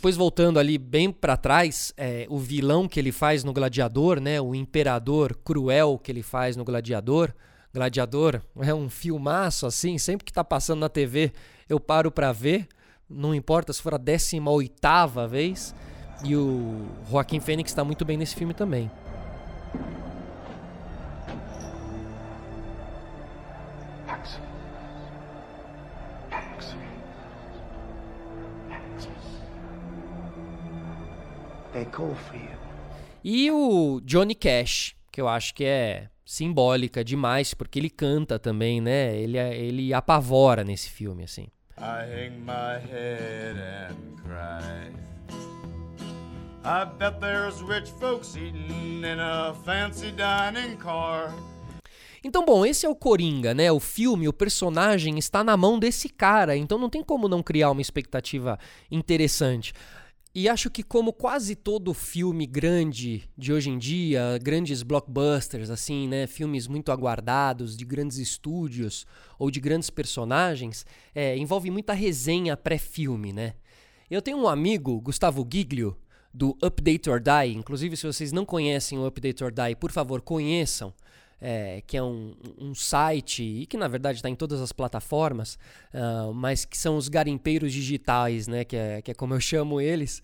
Depois 0.05 0.19
voltando 0.19 0.59
ali 0.59 0.77
bem 0.77 1.11
para 1.11 1.35
trás, 1.35 1.95
é, 1.97 2.27
o 2.29 2.39
vilão 2.39 2.87
que 2.87 3.01
ele 3.01 3.11
faz 3.11 3.43
no 3.43 3.55
Gladiador, 3.55 4.21
né, 4.21 4.39
o 4.39 4.55
imperador 4.55 5.35
cruel 5.43 5.99
que 5.99 6.13
ele 6.13 6.23
faz 6.23 6.59
no 6.59 6.63
Gladiador. 6.63 7.33
Gladiador 7.73 8.43
é 8.61 8.75
um 8.75 8.91
filmaço 8.91 9.65
assim, 9.65 9.97
sempre 9.97 10.27
que 10.27 10.31
tá 10.31 10.45
passando 10.45 10.81
na 10.81 10.91
TV 10.91 11.33
eu 11.71 11.81
paro 11.81 12.11
para 12.11 12.33
ver, 12.33 12.69
não 13.09 13.35
importa 13.35 13.73
se 13.73 13.81
for 13.81 13.95
a 13.95 13.97
18 13.97 14.47
oitava 14.51 15.27
vez. 15.27 15.75
E 16.23 16.37
o 16.37 16.85
Joaquim 17.11 17.41
Fênix 17.41 17.71
está 17.71 17.83
muito 17.83 18.05
bem 18.05 18.19
nesse 18.19 18.35
filme 18.35 18.53
também. 18.53 18.91
E 33.23 33.51
o 33.51 34.01
Johnny 34.05 34.35
Cash, 34.35 34.95
que 35.11 35.21
eu 35.21 35.29
acho 35.29 35.55
que 35.55 35.65
é 35.65 36.09
simbólica 36.25 37.05
demais, 37.05 37.55
porque 37.55 37.79
ele 37.79 37.91
canta 37.91 38.39
também, 38.39 38.81
né? 38.81 39.17
Ele, 39.17 39.37
é, 39.37 39.57
ele 39.57 39.93
apavora 39.93 40.65
nesse 40.65 40.91
filme, 40.91 41.25
assim. 41.25 41.47
I 41.77 42.05
hang 42.05 42.39
my 42.41 42.79
head 42.91 43.59
and 43.59 44.17
cry. 44.23 44.93
I 46.65 46.85
bet 46.99 47.21
there's 47.21 47.61
rich 47.61 47.91
folks 48.01 48.37
eating 48.37 49.05
in 49.05 49.21
a 49.21 49.53
fancy 49.65 50.13
dining 50.13 50.77
car. 50.77 51.35
Então, 52.23 52.43
bom, 52.43 52.65
esse 52.65 52.87
é 52.87 52.89
o 52.89 52.95
Coringa, 52.95 53.53
né? 53.53 53.71
O 53.71 53.79
filme, 53.79 54.27
o 54.27 54.33
personagem 54.33 55.19
está 55.19 55.45
na 55.45 55.59
mão 55.59 55.79
desse 55.79 56.09
cara, 56.09 56.57
então 56.57 56.79
não 56.79 56.89
tem 56.89 57.03
como 57.03 57.29
não 57.29 57.43
criar 57.43 57.71
uma 57.71 57.83
expectativa 57.83 58.59
interessante. 58.91 59.75
E 60.37 60.49
acho 60.49 60.69
que 60.69 60.83
como 60.83 61.13
quase 61.13 61.55
todo 61.55 61.95
filme 61.95 62.45
grande 62.45 63.23
de 63.39 63.53
hoje 63.53 63.71
em 63.71 63.79
dia, 63.79 64.37
grandes 64.43 64.83
blockbusters 64.83 65.71
assim, 65.71 66.09
né, 66.09 66.27
filmes 66.27 66.67
muito 66.67 66.91
aguardados 66.91 67.77
de 67.77 67.85
grandes 67.85 68.19
estúdios 68.19 69.07
ou 69.39 69.49
de 69.49 69.61
grandes 69.61 69.91
personagens, 69.91 70.85
é, 71.15 71.37
envolve 71.39 71.71
muita 71.71 71.93
resenha 71.93 72.57
pré-filme, 72.57 73.33
né? 73.33 73.55
Eu 74.11 74.21
tenho 74.21 74.39
um 74.39 74.49
amigo, 74.49 75.01
Gustavo 75.01 75.47
Giglio, 75.49 75.97
do 76.33 76.59
Update 76.61 77.09
or 77.09 77.21
Die. 77.21 77.55
Inclusive, 77.55 77.97
se 77.97 78.05
vocês 78.05 78.33
não 78.33 78.45
conhecem 78.45 78.99
o 78.99 79.07
Update 79.07 79.45
or 79.45 79.53
Die, 79.53 79.77
por 79.77 79.93
favor, 79.93 80.21
conheçam 80.21 80.93
é, 81.47 81.83
que 81.87 81.95
é 81.95 82.03
um, 82.03 82.35
um, 82.59 82.75
site 82.75 83.43
e 83.43 83.67
que 83.67 83.77
na 83.77 83.87
verdade 83.87 84.17
está 84.17 84.31
em 84.31 84.35
todas 84.35 84.63
as 84.63 84.73
plataformas, 84.73 85.59
uh, 85.93 86.33
mas 86.33 86.65
que 86.65 86.79
são 86.79 86.97
os 86.97 87.07
garimpeiros 87.07 87.71
digitais, 87.71 88.49
né? 88.49 88.65
Que 88.65 88.77
é, 88.77 89.03
que 89.03 89.11
é 89.11 89.15
como 89.15 89.35
eu 89.35 89.41
chamo 89.41 89.79
eles. 89.79 90.23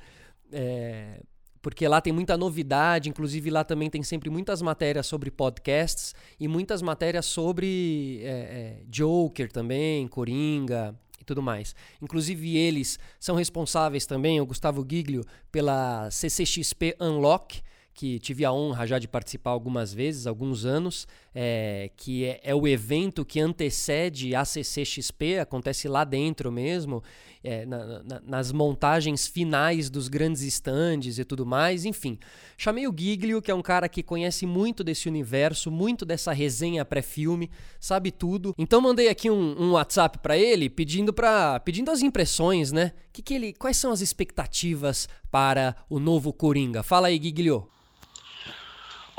É, 0.51 1.21
porque 1.61 1.87
lá 1.87 2.01
tem 2.01 2.11
muita 2.11 2.39
novidade, 2.39 3.11
inclusive 3.11 3.51
lá 3.51 3.63
também 3.63 3.91
tem 3.91 4.03
sempre 4.03 4.31
muitas 4.31 4.63
matérias 4.63 5.07
sobre 5.07 5.31
podcasts 5.31 6.15
e 6.39 6.49
muitas 6.49 6.81
matérias 6.81 7.27
sobre 7.27 8.23
é, 8.23 8.29
é, 8.31 8.83
Joker 8.89 9.53
também, 9.53 10.09
Coringa 10.09 10.99
e 11.21 11.25
tudo 11.25 11.43
mais. 11.43 11.75
Inclusive 12.01 12.57
eles 12.57 12.99
são 13.19 13.37
responsáveis 13.37 14.07
também, 14.07 14.41
o 14.41 14.47
Gustavo 14.47 14.87
Giglio, 14.91 15.23
pela 15.53 16.11
CCXP 16.11 16.97
Unlock, 16.99 17.61
que 17.93 18.19
tive 18.19 18.45
a 18.45 18.53
honra 18.53 18.87
já 18.87 18.99
de 18.99 19.09
participar 19.09 19.51
algumas 19.51 19.93
vezes, 19.93 20.27
alguns 20.27 20.65
anos, 20.65 21.07
é, 21.35 21.91
que 21.97 22.25
é, 22.25 22.41
é, 22.43 22.55
o 22.55 22.67
evento 22.67 23.25
que 23.25 23.41
antecede 23.41 24.35
a 24.35 24.45
CCXP, 24.45 25.39
acontece 25.39 25.89
lá 25.89 26.05
dentro 26.05 26.51
mesmo, 26.51 27.03
é, 27.43 27.65
na, 27.65 28.03
na, 28.03 28.21
nas 28.21 28.53
montagens 28.53 29.27
finais 29.27 29.89
dos 29.89 30.09
grandes 30.09 30.43
estandes 30.43 31.19
e 31.19 31.25
tudo 31.25 31.47
mais, 31.47 31.85
enfim. 31.85 32.19
Chamei 32.59 32.87
o 32.87 32.95
Giglio, 32.97 33.41
que 33.41 33.51
é 33.51 33.55
um 33.55 33.63
cara 33.63 33.89
que 33.89 34.03
conhece 34.03 34.45
muito 34.45 34.85
desse 34.85 35.09
universo, 35.09 35.71
muito 35.71 36.05
dessa 36.05 36.33
resenha 36.33 36.85
pré-filme, 36.85 37.51
sabe 37.79 38.11
tudo. 38.11 38.55
Então 38.59 38.81
mandei 38.81 39.09
aqui 39.09 39.31
um, 39.31 39.57
um 39.59 39.73
WhatsApp 39.73 40.19
para 40.19 40.37
ele 40.37 40.69
pedindo 40.69 41.13
para 41.13 41.61
pedindo 41.61 41.91
as 41.91 42.03
impressões, 42.03 42.73
né? 42.73 42.93
Que 43.13 43.23
que 43.23 43.35
ele, 43.35 43.53
quais 43.55 43.77
são 43.77 43.93
as 43.93 44.01
expectativas 44.01 45.09
para 45.31 45.77
o 45.89 45.99
novo 45.99 46.33
Coringa? 46.33 46.83
Fala 46.83 47.09
aí, 47.09 47.21
Giglio. 47.23 47.69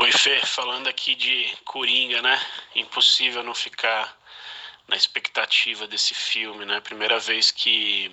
Oi, 0.01 0.11
Fê, 0.11 0.39
falando 0.43 0.87
aqui 0.87 1.13
de 1.13 1.55
Coringa, 1.63 2.23
né? 2.23 2.41
Impossível 2.73 3.43
não 3.43 3.53
ficar 3.53 4.17
na 4.87 4.95
expectativa 4.95 5.85
desse 5.85 6.15
filme, 6.15 6.65
né? 6.65 6.79
Primeira 6.79 7.19
vez 7.19 7.51
que 7.51 8.11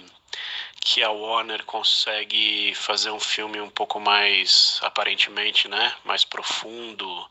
que 0.83 1.03
a 1.03 1.11
Warner 1.11 1.65
consegue 1.65 2.75
fazer 2.75 3.11
um 3.11 3.19
filme 3.19 3.59
um 3.59 3.71
pouco 3.71 3.99
mais 3.99 4.79
aparentemente, 4.83 5.67
né, 5.67 5.95
mais 6.05 6.25
profundo, 6.27 7.27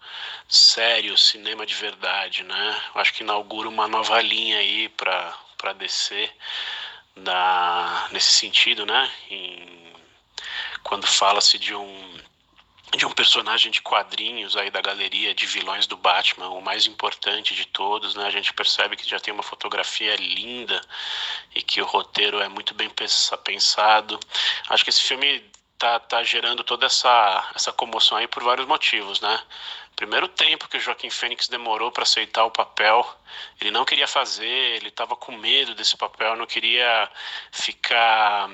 sério, 0.49 1.15
cinema 1.17 1.63
de 1.63 1.75
verdade, 1.75 2.41
né? 2.41 2.81
Acho 2.95 3.13
que 3.13 3.21
inaugura 3.21 3.69
uma 3.69 3.87
nova 3.87 4.19
linha 4.21 4.57
aí 4.57 4.89
para 4.89 5.37
para 5.55 5.73
descer 5.73 6.35
na 7.15 8.07
nesse 8.11 8.31
sentido, 8.31 8.87
né? 8.87 9.11
Em, 9.29 9.93
quando 10.83 11.05
fala-se 11.05 11.59
de 11.59 11.75
um 11.75 12.17
de 12.95 13.05
um 13.05 13.11
personagem 13.11 13.71
de 13.71 13.81
quadrinhos 13.81 14.55
aí 14.55 14.71
da 14.71 14.81
galeria 14.81 15.33
de 15.33 15.45
vilões 15.45 15.85
do 15.87 15.97
Batman, 15.97 16.49
o 16.49 16.61
mais 16.61 16.85
importante 16.85 17.53
de 17.53 17.65
todos, 17.65 18.15
né? 18.15 18.25
A 18.25 18.31
gente 18.31 18.53
percebe 18.53 18.95
que 18.95 19.07
já 19.07 19.19
tem 19.19 19.33
uma 19.33 19.43
fotografia 19.43 20.15
linda 20.15 20.81
e 21.53 21.61
que 21.61 21.81
o 21.81 21.85
roteiro 21.85 22.39
é 22.39 22.47
muito 22.47 22.73
bem 22.73 22.89
pensado. 23.43 24.19
Acho 24.69 24.83
que 24.83 24.89
esse 24.89 25.01
filme 25.01 25.43
tá, 25.77 25.99
tá 25.99 26.23
gerando 26.23 26.63
toda 26.63 26.85
essa, 26.85 27.51
essa 27.53 27.71
comoção 27.73 28.17
aí 28.17 28.27
por 28.27 28.43
vários 28.43 28.67
motivos, 28.67 29.19
né? 29.19 29.43
Primeiro 29.95 30.27
tempo 30.27 30.67
que 30.69 30.77
o 30.77 30.79
Joaquim 30.79 31.09
Fênix 31.09 31.47
demorou 31.47 31.91
para 31.91 32.03
aceitar 32.03 32.45
o 32.45 32.51
papel, 32.51 33.03
ele 33.59 33.71
não 33.71 33.83
queria 33.83 34.07
fazer, 34.07 34.45
ele 34.45 34.89
estava 34.89 35.15
com 35.15 35.31
medo 35.31 35.73
desse 35.73 35.97
papel, 35.97 36.35
não 36.35 36.45
queria 36.45 37.09
ficar 37.51 38.47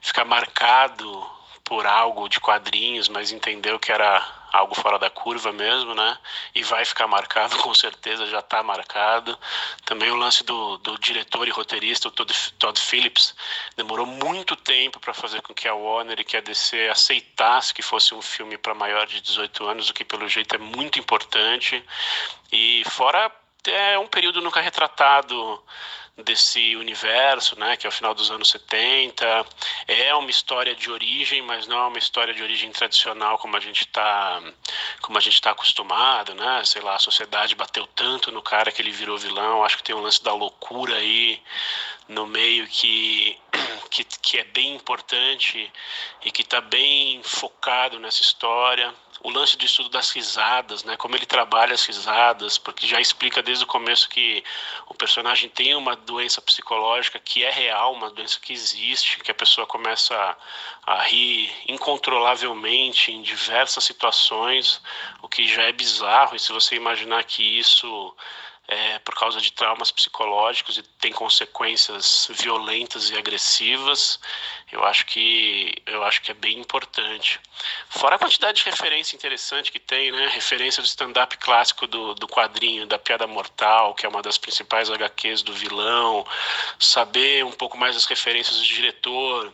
ficar 0.00 0.26
marcado 0.26 1.26
por 1.64 1.86
algo 1.86 2.28
de 2.28 2.38
quadrinhos, 2.38 3.08
mas 3.08 3.32
entendeu 3.32 3.78
que 3.78 3.90
era 3.90 4.22
algo 4.52 4.74
fora 4.74 4.98
da 4.98 5.10
curva 5.10 5.50
mesmo, 5.50 5.94
né? 5.94 6.16
E 6.54 6.62
vai 6.62 6.84
ficar 6.84 7.08
marcado, 7.08 7.56
com 7.62 7.74
certeza 7.74 8.26
já 8.26 8.38
está 8.38 8.62
marcado. 8.62 9.36
Também 9.84 10.10
o 10.10 10.16
lance 10.16 10.44
do, 10.44 10.76
do 10.78 10.98
diretor 10.98 11.48
e 11.48 11.50
roteirista, 11.50 12.08
o 12.08 12.10
Todd, 12.10 12.32
Todd 12.58 12.78
Phillips, 12.78 13.34
demorou 13.76 14.06
muito 14.06 14.54
tempo 14.54 15.00
para 15.00 15.14
fazer 15.14 15.40
com 15.42 15.54
que 15.54 15.66
a 15.66 15.74
Warner 15.74 16.20
e 16.20 16.24
que 16.24 16.36
a 16.36 16.40
DC 16.40 16.88
aceitasse 16.88 17.74
que 17.74 17.82
fosse 17.82 18.14
um 18.14 18.22
filme 18.22 18.56
para 18.56 18.74
maior 18.74 19.06
de 19.06 19.20
18 19.20 19.66
anos, 19.66 19.90
o 19.90 19.94
que 19.94 20.04
pelo 20.04 20.28
jeito 20.28 20.54
é 20.54 20.58
muito 20.58 20.98
importante. 21.00 21.82
E 22.52 22.84
fora 22.90 23.32
é 23.66 23.98
um 23.98 24.06
período 24.06 24.40
nunca 24.40 24.60
retratado 24.60 25.62
desse 26.16 26.76
universo, 26.76 27.58
né, 27.58 27.76
que 27.76 27.86
é 27.86 27.88
o 27.88 27.92
final 27.92 28.14
dos 28.14 28.30
anos 28.30 28.48
70. 28.50 29.46
É 29.88 30.14
uma 30.14 30.30
história 30.30 30.74
de 30.74 30.90
origem, 30.90 31.42
mas 31.42 31.66
não 31.66 31.76
é 31.76 31.86
uma 31.88 31.98
história 31.98 32.32
de 32.32 32.42
origem 32.42 32.70
tradicional 32.70 33.36
como 33.38 33.56
a 33.56 33.60
gente 33.60 33.82
está 33.82 34.40
como 35.00 35.18
a 35.18 35.20
gente 35.20 35.34
está 35.34 35.50
acostumado, 35.50 36.34
né? 36.34 36.64
Sei 36.64 36.80
lá, 36.80 36.94
a 36.94 36.98
sociedade 36.98 37.54
bateu 37.54 37.86
tanto 37.88 38.30
no 38.30 38.42
cara 38.42 38.70
que 38.70 38.80
ele 38.80 38.92
virou 38.92 39.18
vilão. 39.18 39.64
Acho 39.64 39.78
que 39.78 39.82
tem 39.82 39.94
um 39.94 40.00
lance 40.00 40.22
da 40.22 40.32
loucura 40.32 40.96
aí 40.96 41.42
no 42.08 42.26
meio 42.26 42.66
que 42.68 43.36
que, 43.90 44.04
que 44.04 44.38
é 44.38 44.44
bem 44.44 44.74
importante 44.76 45.70
e 46.24 46.30
que 46.30 46.42
está 46.42 46.60
bem 46.60 47.22
focado 47.24 47.98
nessa 47.98 48.22
história 48.22 48.94
o 49.22 49.30
lance 49.30 49.56
do 49.56 49.64
estudo 49.64 49.88
das 49.88 50.10
risadas, 50.10 50.84
né? 50.84 50.96
Como 50.96 51.16
ele 51.16 51.26
trabalha 51.26 51.74
as 51.74 51.84
risadas, 51.84 52.58
porque 52.58 52.86
já 52.86 53.00
explica 53.00 53.42
desde 53.42 53.64
o 53.64 53.66
começo 53.66 54.08
que 54.08 54.44
o 54.86 54.94
personagem 54.94 55.48
tem 55.48 55.74
uma 55.74 55.96
doença 55.96 56.42
psicológica 56.42 57.18
que 57.18 57.44
é 57.44 57.50
real, 57.50 57.94
uma 57.94 58.10
doença 58.10 58.38
que 58.40 58.52
existe, 58.52 59.18
que 59.18 59.30
a 59.30 59.34
pessoa 59.34 59.66
começa 59.66 60.14
a, 60.14 60.94
a 60.94 61.02
rir 61.02 61.50
incontrolavelmente 61.68 63.12
em 63.12 63.22
diversas 63.22 63.84
situações, 63.84 64.80
o 65.22 65.28
que 65.28 65.46
já 65.46 65.62
é 65.62 65.72
bizarro. 65.72 66.36
E 66.36 66.40
se 66.40 66.52
você 66.52 66.76
imaginar 66.76 67.24
que 67.24 67.58
isso 67.58 68.14
é, 68.66 68.98
por 69.00 69.14
causa 69.14 69.40
de 69.40 69.52
traumas 69.52 69.90
psicológicos 69.90 70.78
e 70.78 70.82
tem 70.82 71.12
consequências 71.12 72.28
violentas 72.30 73.10
e 73.10 73.16
agressivas, 73.16 74.18
eu 74.72 74.82
acho 74.84 75.04
que 75.06 75.74
eu 75.86 76.02
acho 76.02 76.22
que 76.22 76.30
é 76.30 76.34
bem 76.34 76.58
importante. 76.58 77.38
Fora 77.88 78.16
a 78.16 78.18
quantidade 78.18 78.58
de 78.58 78.64
referência 78.64 79.14
interessante 79.14 79.70
que 79.70 79.78
tem, 79.78 80.10
né? 80.10 80.28
Referência 80.28 80.82
do 80.82 80.86
stand-up 80.86 81.36
clássico 81.36 81.86
do, 81.86 82.14
do 82.14 82.26
quadrinho, 82.26 82.86
da 82.86 82.98
Piada 82.98 83.26
Mortal, 83.26 83.94
que 83.94 84.06
é 84.06 84.08
uma 84.08 84.22
das 84.22 84.38
principais 84.38 84.90
HQs 84.90 85.42
do 85.42 85.52
vilão, 85.52 86.26
saber 86.78 87.44
um 87.44 87.52
pouco 87.52 87.76
mais 87.76 87.94
das 87.94 88.06
referências 88.06 88.56
do 88.56 88.64
diretor, 88.64 89.52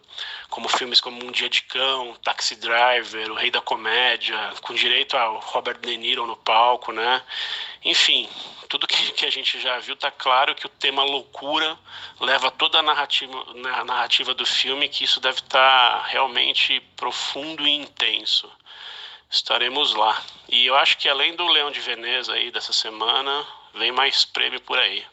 como 0.49 0.69
filmes 0.69 1.01
como 1.01 1.25
Um 1.25 1.33
Dia 1.33 1.49
de 1.49 1.63
Cão, 1.63 2.15
Taxi 2.23 2.57
Driver, 2.57 3.31
O 3.31 3.35
Rei 3.35 3.51
da 3.51 3.61
Comédia, 3.61 4.53
com 4.63 4.73
direito 4.73 5.17
ao 5.17 5.41
Robert 5.41 5.79
De 5.81 5.97
Niro 5.97 6.27
no 6.27 6.37
palco, 6.37 6.93
né? 6.93 7.23
Enfim, 7.85 8.29
tudo 8.71 8.87
que, 8.87 9.13
que 9.13 9.27
a 9.27 9.31
gente 9.31 9.61
já 9.61 9.81
viu 9.81 9.97
tá 9.97 10.13
claro 10.13 10.55
que 10.55 10.65
o 10.65 10.69
tema 10.69 11.03
loucura 11.03 11.77
leva 12.21 12.53
toda 12.53 12.79
a 12.79 12.83
narrativa, 12.83 13.35
a 13.75 13.85
narrativa 13.85 14.33
do 14.33 14.47
filme, 14.47 14.89
que 14.89 15.03
isso 15.03 15.21
deve 15.21 15.41
estar 15.41 15.99
tá 16.01 16.07
realmente 16.07 16.81
profundo 16.95 17.67
e 17.67 17.71
intenso. 17.73 18.49
Estaremos 19.29 19.93
lá. 19.95 20.23
E 20.49 20.67
eu 20.67 20.77
acho 20.77 20.97
que 20.99 21.09
além 21.09 21.35
do 21.35 21.49
Leão 21.49 21.73
de 21.73 21.81
Veneza 21.81 22.33
aí 22.33 22.53
dessa 22.53 22.73
semana, 22.73 23.45
vem 23.75 23.91
mais 23.91 24.25
prêmio 24.25 24.61
por 24.61 24.79
aí. 24.79 25.05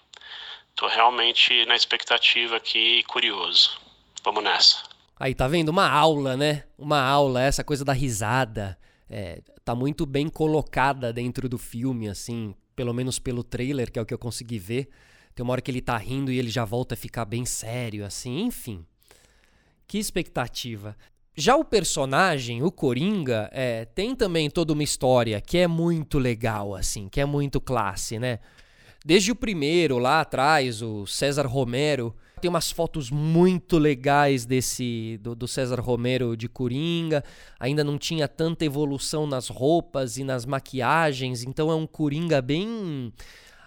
Tô 0.76 0.88
realmente 0.88 1.66
na 1.66 1.76
expectativa 1.76 2.58
aqui 2.58 3.02
curioso. 3.04 3.80
Vamos 4.24 4.44
nessa. 4.44 4.84
Aí 5.20 5.34
tá 5.34 5.48
vendo? 5.48 5.70
Uma 5.70 5.90
aula, 5.90 6.38
né? 6.38 6.64
Uma 6.78 7.02
aula, 7.02 7.42
essa 7.42 7.64
coisa 7.64 7.84
da 7.84 7.94
risada. 7.94 8.78
É, 9.10 9.42
tá 9.66 9.74
muito 9.74 10.06
bem 10.06 10.30
colocada 10.30 11.12
dentro 11.12 11.50
do 11.50 11.58
filme, 11.58 12.08
assim, 12.08 12.54
pelo 12.78 12.94
menos 12.94 13.18
pelo 13.18 13.44
trailer, 13.44 13.92
que 13.92 13.98
é 13.98 14.02
o 14.02 14.06
que 14.06 14.14
eu 14.14 14.20
consegui 14.20 14.60
ver. 14.60 14.88
Tem 15.34 15.44
uma 15.44 15.52
hora 15.52 15.62
que 15.62 15.72
ele 15.72 15.82
tá 15.82 15.98
rindo 15.98 16.32
e 16.32 16.38
ele 16.38 16.50
já 16.50 16.64
volta 16.64 16.94
a 16.94 16.98
ficar 16.98 17.26
bem 17.26 17.44
sério, 17.44 18.06
assim, 18.06 18.44
enfim. 18.44 18.86
Que 19.88 19.98
expectativa. 19.98 20.96
Já 21.36 21.56
o 21.56 21.66
personagem, 21.66 22.62
o 22.62 22.72
Coringa, 22.72 23.50
é, 23.52 23.86
tem 23.86 24.16
também 24.16 24.48
toda 24.48 24.74
uma 24.74 24.84
história 24.84 25.42
que 25.42 25.58
é 25.58 25.68
muito 25.68 26.20
legal, 26.20 26.76
assim, 26.76 27.10
que 27.10 27.20
é 27.20 27.26
muito 27.26 27.60
classe, 27.60 28.20
né? 28.20 28.40
Desde 29.04 29.32
o 29.32 29.36
primeiro, 29.36 29.98
lá 29.98 30.22
atrás, 30.22 30.82
o 30.84 31.08
César 31.08 31.48
Romero, 31.48 32.16
tem 32.40 32.50
umas 32.50 32.72
fotos 32.72 33.10
muito 33.10 33.78
legais 33.78 34.46
desse 34.46 35.20
do, 35.22 35.36
do, 35.36 35.48
César 35.48 35.80
Romero 35.80 36.38
de 36.38 36.48
Coringa. 36.48 37.24
Ainda 37.60 37.84
não 37.84 37.98
tinha 37.98 38.28
tanta 38.28 38.66
evolução 38.66 39.26
nas 39.26 39.48
roupas 39.48 40.18
e 40.18 40.24
nas 40.24 40.46
maquiagens, 40.46 41.44
então 41.44 41.72
é 41.72 41.76
um 41.76 41.88
Coringa 41.88 42.42
bem 42.42 43.12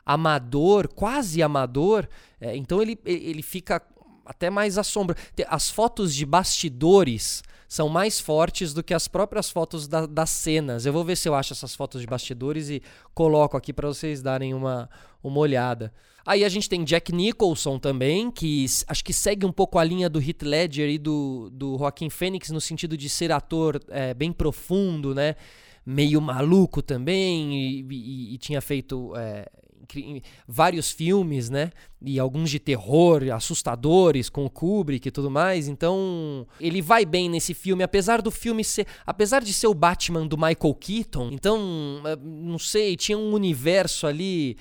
amador, 0.05 0.89
quase 0.89 1.43
amador. 1.43 2.09
É, 2.41 2.57
então 2.57 2.81
ele, 2.81 2.99
ele 3.05 3.43
fica 3.43 3.83
até 4.25 4.49
mais 4.49 4.79
à 4.79 4.85
sombra. 4.85 5.17
As 5.49 5.69
fotos 5.69 6.15
de 6.15 6.25
bastidores 6.25 7.43
são 7.71 7.89
mais 7.89 8.19
fortes 8.19 8.75
do 8.75 8.83
que 8.83 8.93
as 8.93 9.07
próprias 9.07 9.49
fotos 9.49 9.87
da, 9.87 10.05
das 10.05 10.31
cenas. 10.31 10.85
Eu 10.85 10.93
vou 10.93 11.05
ver 11.05 11.17
se 11.17 11.29
eu 11.29 11.37
acho 11.37 11.53
essas 11.53 11.73
fotos 11.73 12.00
de 12.00 12.07
bastidores 12.09 12.69
e 12.69 12.83
coloco 13.15 13.57
aqui 13.57 13.73
para 13.73 13.87
vocês 13.87 14.21
darem 14.21 14.53
uma, 14.53 14.91
uma 15.23 15.39
olhada. 15.39 15.95
Aí 16.27 16.45
a 16.45 16.49
gente 16.49 16.69
tem 16.69 16.83
Jack 16.83 17.12
Nicholson 17.12 17.79
também, 17.79 18.29
que 18.29 18.67
acho 18.89 19.05
que 19.05 19.12
segue 19.12 19.47
um 19.47 19.53
pouco 19.53 19.79
a 19.79 19.85
linha 19.85 20.11
do 20.11 20.21
Heath 20.21 20.43
Ledger 20.43 20.91
e 20.91 20.99
do, 20.99 21.49
do 21.53 21.79
Joaquin 21.79 22.11
Phoenix 22.11 22.50
no 22.50 22.61
sentido 22.61 22.97
de 22.97 23.09
ser 23.09 23.31
ator 23.31 23.81
é, 23.89 24.12
bem 24.15 24.33
profundo, 24.33 25.15
né? 25.15 25.37
Meio 25.87 26.21
maluco 26.21 26.83
também, 26.83 27.55
e, 27.55 27.87
e, 27.89 28.35
e 28.35 28.39
tinha 28.39 28.61
feito. 28.61 29.15
É, 29.17 29.49
vários 30.47 30.90
filmes, 30.90 31.50
né? 31.50 31.70
E 32.02 32.18
alguns 32.18 32.50
de 32.50 32.59
terror, 32.59 33.23
assustadores, 33.32 34.28
com 34.28 34.44
o 34.44 34.50
Kubrick 34.50 35.09
e 35.09 35.11
tudo 35.11 35.30
mais. 35.30 35.68
Então, 35.68 36.47
ele 36.61 36.80
vai 36.80 37.04
bem 37.04 37.28
nesse 37.28 37.54
filme, 37.54 37.82
apesar 37.82 38.23
do 38.23 38.30
filme 38.30 38.64
ser. 38.64 38.87
Apesar 39.06 39.42
de 39.42 39.52
ser 39.52 39.66
o 39.66 39.75
Batman 39.75 40.26
do 40.26 40.37
Michael 40.37 40.75
Keaton. 40.75 41.30
Então, 41.32 41.61
eh, 42.06 42.16
não 42.23 42.59
sei, 42.59 42.97
tinha 42.97 43.18
um 43.18 43.32
universo 43.32 44.06
ali. 44.06 44.56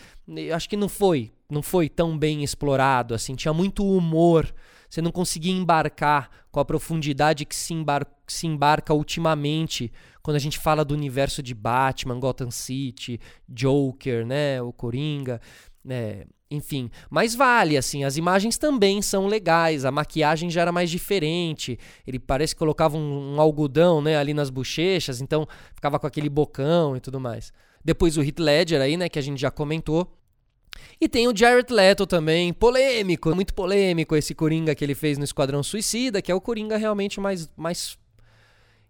Acho 0.53 0.69
que 0.69 0.77
não 0.77 0.89
foi. 0.89 1.31
Não 1.49 1.61
foi 1.61 1.89
tão 1.89 2.17
bem 2.17 2.43
explorado, 2.43 3.13
assim. 3.13 3.35
Tinha 3.35 3.53
muito 3.53 3.83
humor. 3.85 4.53
Você 4.89 5.01
não 5.01 5.11
conseguia 5.11 5.53
embarcar 5.53 6.29
com 6.51 6.59
a 6.59 6.65
profundidade 6.65 7.45
que 7.45 7.55
se, 7.55 7.73
embar 7.73 8.07
se 8.27 8.47
embarca 8.47 8.93
ultimamente 8.93 9.91
quando 10.21 10.35
a 10.35 10.39
gente 10.39 10.57
fala 10.57 10.85
do 10.85 10.93
universo 10.93 11.41
de 11.41 11.53
Batman, 11.53 12.19
Gotham 12.19 12.51
City, 12.51 13.19
Joker, 13.47 14.25
né, 14.25 14.61
o 14.61 14.71
Coringa, 14.71 15.41
né, 15.83 16.25
enfim, 16.51 16.89
mas 17.09 17.35
vale, 17.35 17.77
assim, 17.77 18.03
as 18.03 18.17
imagens 18.17 18.57
também 18.57 19.01
são 19.01 19.27
legais, 19.27 19.85
a 19.85 19.91
maquiagem 19.91 20.49
já 20.49 20.61
era 20.61 20.71
mais 20.71 20.89
diferente, 20.89 21.77
ele 22.07 22.17
parece 22.17 22.55
que 22.55 22.59
colocava 22.59 22.97
um, 22.97 23.35
um 23.35 23.41
algodão, 23.41 24.01
né, 24.01 24.17
ali 24.17 24.33
nas 24.33 24.49
bochechas, 24.49 25.21
então 25.21 25.47
ficava 25.75 25.99
com 25.99 26.07
aquele 26.07 26.29
bocão 26.29 26.97
e 26.97 26.99
tudo 26.99 27.19
mais. 27.19 27.53
Depois 27.85 28.17
o 28.17 28.23
Heath 28.23 28.39
Ledger 28.39 28.81
aí, 28.81 28.97
né, 28.97 29.07
que 29.07 29.19
a 29.19 29.21
gente 29.21 29.39
já 29.39 29.51
comentou, 29.51 30.11
e 30.99 31.07
tem 31.07 31.27
o 31.27 31.35
Jared 31.35 31.71
Leto 31.71 32.07
também, 32.07 32.51
polêmico, 32.51 33.33
muito 33.35 33.53
polêmico 33.53 34.15
esse 34.15 34.33
Coringa 34.33 34.73
que 34.73 34.83
ele 34.83 34.95
fez 34.95 35.17
no 35.17 35.23
Esquadrão 35.23 35.61
Suicida, 35.61 36.21
que 36.21 36.31
é 36.31 36.35
o 36.35 36.41
Coringa 36.41 36.77
realmente 36.77 37.19
mais, 37.19 37.49
mais 37.55 37.97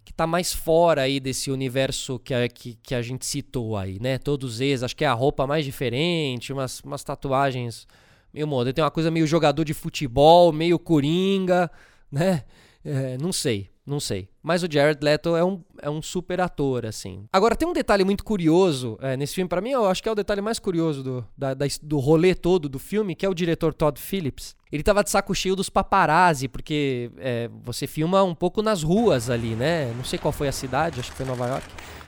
que 0.03 0.13
tá 0.13 0.25
mais 0.25 0.53
fora 0.53 1.03
aí 1.03 1.20
desse 1.20 1.51
universo 1.51 2.20
que 2.20 2.34
a, 2.34 2.48
que, 2.48 2.75
que 2.82 2.96
a 2.96 3.01
gente 3.01 3.25
citou 3.25 3.77
aí, 3.77 4.00
né? 4.00 4.18
Todos 4.18 4.60
eles, 4.60 4.84
acho 4.84 4.96
que 4.96 5.06
é 5.06 5.08
a 5.08 5.13
roupa 5.13 5.46
mais 5.46 5.65
diferente, 5.65 6.51
umas, 6.53 6.79
umas 6.82 7.03
tatuagens 7.03 7.88
meio 8.34 8.48
moda. 8.48 8.74
Tem 8.74 8.84
uma 8.84 8.91
coisa 8.91 9.12
meio 9.12 9.27
jogador 9.27 9.63
de 9.63 9.74
futebol, 9.74 10.51
meio 10.51 10.79
coringa, 10.79 11.70
né? 12.12 12.44
É, 12.84 13.18
não 13.18 13.32
sei. 13.32 13.70
Não 13.86 14.00
sei. 14.00 14.29
Mas 14.50 14.63
o 14.63 14.68
Jared 14.68 14.98
Leto 15.00 15.36
é 15.36 15.46
um, 15.46 15.62
é 15.79 15.91
um 15.91 16.01
super 16.01 16.41
ator, 16.41 16.84
assim. 16.84 17.24
Agora, 17.32 17.56
tem 17.56 17.68
um 17.68 17.72
detalhe 17.72 18.03
muito 18.03 18.24
curioso 18.24 18.98
é, 19.00 19.15
nesse 19.15 19.36
filme. 19.36 19.48
para 19.48 19.62
mim, 19.62 19.70
eu 19.70 19.86
acho 19.86 20.01
que 20.01 20.10
é 20.10 20.12
o 20.12 20.15
detalhe 20.15 20.41
mais 20.41 20.58
curioso 20.58 21.03
do, 21.03 21.27
da, 21.38 21.53
da, 21.53 21.68
do 21.84 22.00
rolê 22.00 22.34
todo 22.34 22.68
do 22.68 22.79
filme, 22.79 23.13
que 23.13 23.24
é 23.24 23.29
o 23.29 23.34
diretor 23.36 23.75
Todd 23.75 24.01
Phillips. 24.01 24.56
Ele 24.72 24.82
tava 24.82 25.03
de 25.03 25.12
saco 25.12 25.36
cheio 25.36 25.56
dos 25.56 25.70
paparazzi, 25.70 26.48
porque 26.48 27.12
é, 27.20 27.48
você 27.63 27.86
filma 27.86 28.24
um 28.24 28.34
pouco 28.34 28.63
nas 28.63 28.82
ruas 28.82 29.29
ali, 29.29 29.50
né? 29.50 29.94
Não 29.96 30.03
sei 30.03 30.18
qual 30.18 30.32
foi 30.32 30.48
a 30.48 30.51
cidade, 30.51 31.00
acho 31.00 31.12
que 31.12 31.18
foi 31.18 31.27
Nova 31.27 31.46
York. 31.46 31.68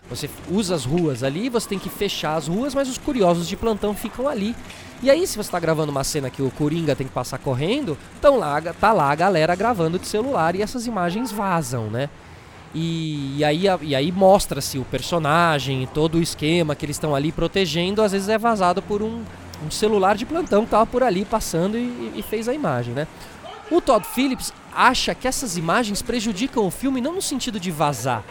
Você 0.10 0.28
usa 0.50 0.74
as 0.74 0.84
ruas 0.84 1.22
ali, 1.22 1.48
você 1.48 1.70
tem 1.70 1.78
que 1.78 1.90
fechar 1.90 2.38
as 2.38 2.48
ruas, 2.48 2.74
mas 2.74 2.90
os 2.90 2.98
curiosos 2.98 3.48
de 3.48 3.56
plantão 3.56 3.94
ficam 3.94 4.28
ali. 4.28 4.56
E 5.04 5.12
aí, 5.12 5.28
se 5.28 5.36
você 5.36 5.42
está 5.42 5.60
gravando 5.60 5.92
uma 5.92 6.04
cena 6.04 6.32
que 6.32 6.42
o 6.42 6.50
Coringa 6.50 6.96
tem 6.96 7.06
que 7.06 7.14
passar 7.14 7.38
correndo, 7.38 7.96
então 8.18 8.40
lá, 8.40 8.60
tá 8.60 8.92
lá 8.92 9.12
a 9.12 9.16
galera 9.16 9.54
gravando 9.54 10.00
de 10.00 10.08
celular 10.08 10.56
e 10.56 10.64
essas 10.64 10.88
imagens 10.88 11.32
vazam, 11.32 11.88
né? 11.92 12.10
E, 12.74 13.38
e 13.38 13.44
aí, 13.44 13.64
e 13.82 13.96
aí 13.96 14.12
mostra-se 14.12 14.78
o 14.78 14.86
personagem, 14.86 15.88
todo 15.94 16.16
o 16.16 16.22
esquema 16.22 16.76
que 16.76 16.86
eles 16.86 16.96
estão 16.96 17.14
ali 17.14 17.32
protegendo, 17.32 18.02
às 18.02 18.14
vezes 18.14 18.30
é 18.30 18.38
vazado 18.38 18.82
por 18.82 19.02
um, 19.02 19.24
um 19.66 19.70
celular 19.70 20.16
de 20.16 20.26
plantão 20.26 20.64
que 20.64 20.72
tava 20.72 20.86
por 20.86 21.04
ali 21.04 21.26
passando 21.26 21.78
e, 21.78 22.14
e 22.16 22.22
fez 22.22 22.48
a 22.48 22.54
imagem, 22.54 22.94
né? 22.94 23.08
O 23.70 23.82
Todd 23.82 24.06
Phillips 24.06 24.54
acha 24.74 25.14
que 25.14 25.28
essas 25.28 25.58
imagens 25.58 26.02
prejudicam 26.02 26.66
o 26.66 26.72
filme 26.72 27.02
não 27.02 27.14
no 27.14 27.22
sentido 27.22 27.60
de 27.60 27.72
vazar, 27.72 28.24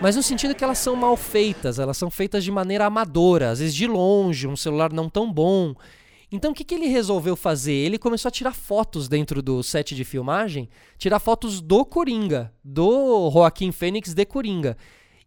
mas 0.00 0.16
no 0.16 0.22
sentido 0.22 0.54
que 0.54 0.64
elas 0.64 0.78
são 0.78 0.96
mal 0.96 1.16
feitas, 1.16 1.78
elas 1.78 1.96
são 1.96 2.10
feitas 2.10 2.42
de 2.42 2.50
maneira 2.50 2.86
amadora, 2.86 3.50
às 3.50 3.60
vezes 3.60 3.74
de 3.74 3.86
longe, 3.86 4.46
um 4.46 4.56
celular 4.56 4.92
não 4.92 5.08
tão 5.08 5.32
bom. 5.32 5.74
Então 6.30 6.52
o 6.52 6.54
que, 6.54 6.64
que 6.64 6.74
ele 6.74 6.86
resolveu 6.86 7.36
fazer? 7.36 7.72
Ele 7.72 7.98
começou 7.98 8.28
a 8.28 8.32
tirar 8.32 8.52
fotos 8.52 9.08
dentro 9.08 9.42
do 9.42 9.62
set 9.62 9.94
de 9.94 10.04
filmagem, 10.04 10.68
tirar 10.98 11.18
fotos 11.18 11.60
do 11.60 11.84
Coringa, 11.84 12.52
do 12.62 13.30
Joaquim 13.30 13.72
Fênix 13.72 14.14
de 14.14 14.24
Coringa. 14.24 14.76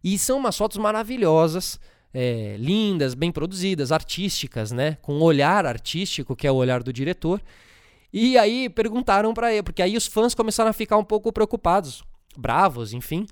E 0.02 0.18
são 0.18 0.38
umas 0.38 0.56
fotos 0.56 0.78
maravilhosas, 0.78 1.78
é, 2.12 2.56
lindas, 2.58 3.14
bem 3.14 3.32
produzidas, 3.32 3.92
artísticas, 3.92 4.70
né? 4.70 4.96
Com 5.02 5.14
um 5.14 5.22
olhar 5.22 5.66
artístico, 5.66 6.36
que 6.36 6.46
é 6.46 6.52
o 6.52 6.56
olhar 6.56 6.82
do 6.82 6.92
diretor. 6.92 7.40
E 8.12 8.38
aí 8.38 8.68
perguntaram 8.68 9.34
para 9.34 9.52
ele, 9.52 9.62
porque 9.62 9.82
aí 9.82 9.96
os 9.96 10.06
fãs 10.06 10.34
começaram 10.34 10.70
a 10.70 10.74
ficar 10.74 10.96
um 10.96 11.04
pouco 11.04 11.32
preocupados, 11.32 12.02
bravos, 12.36 12.92
enfim 12.92 13.26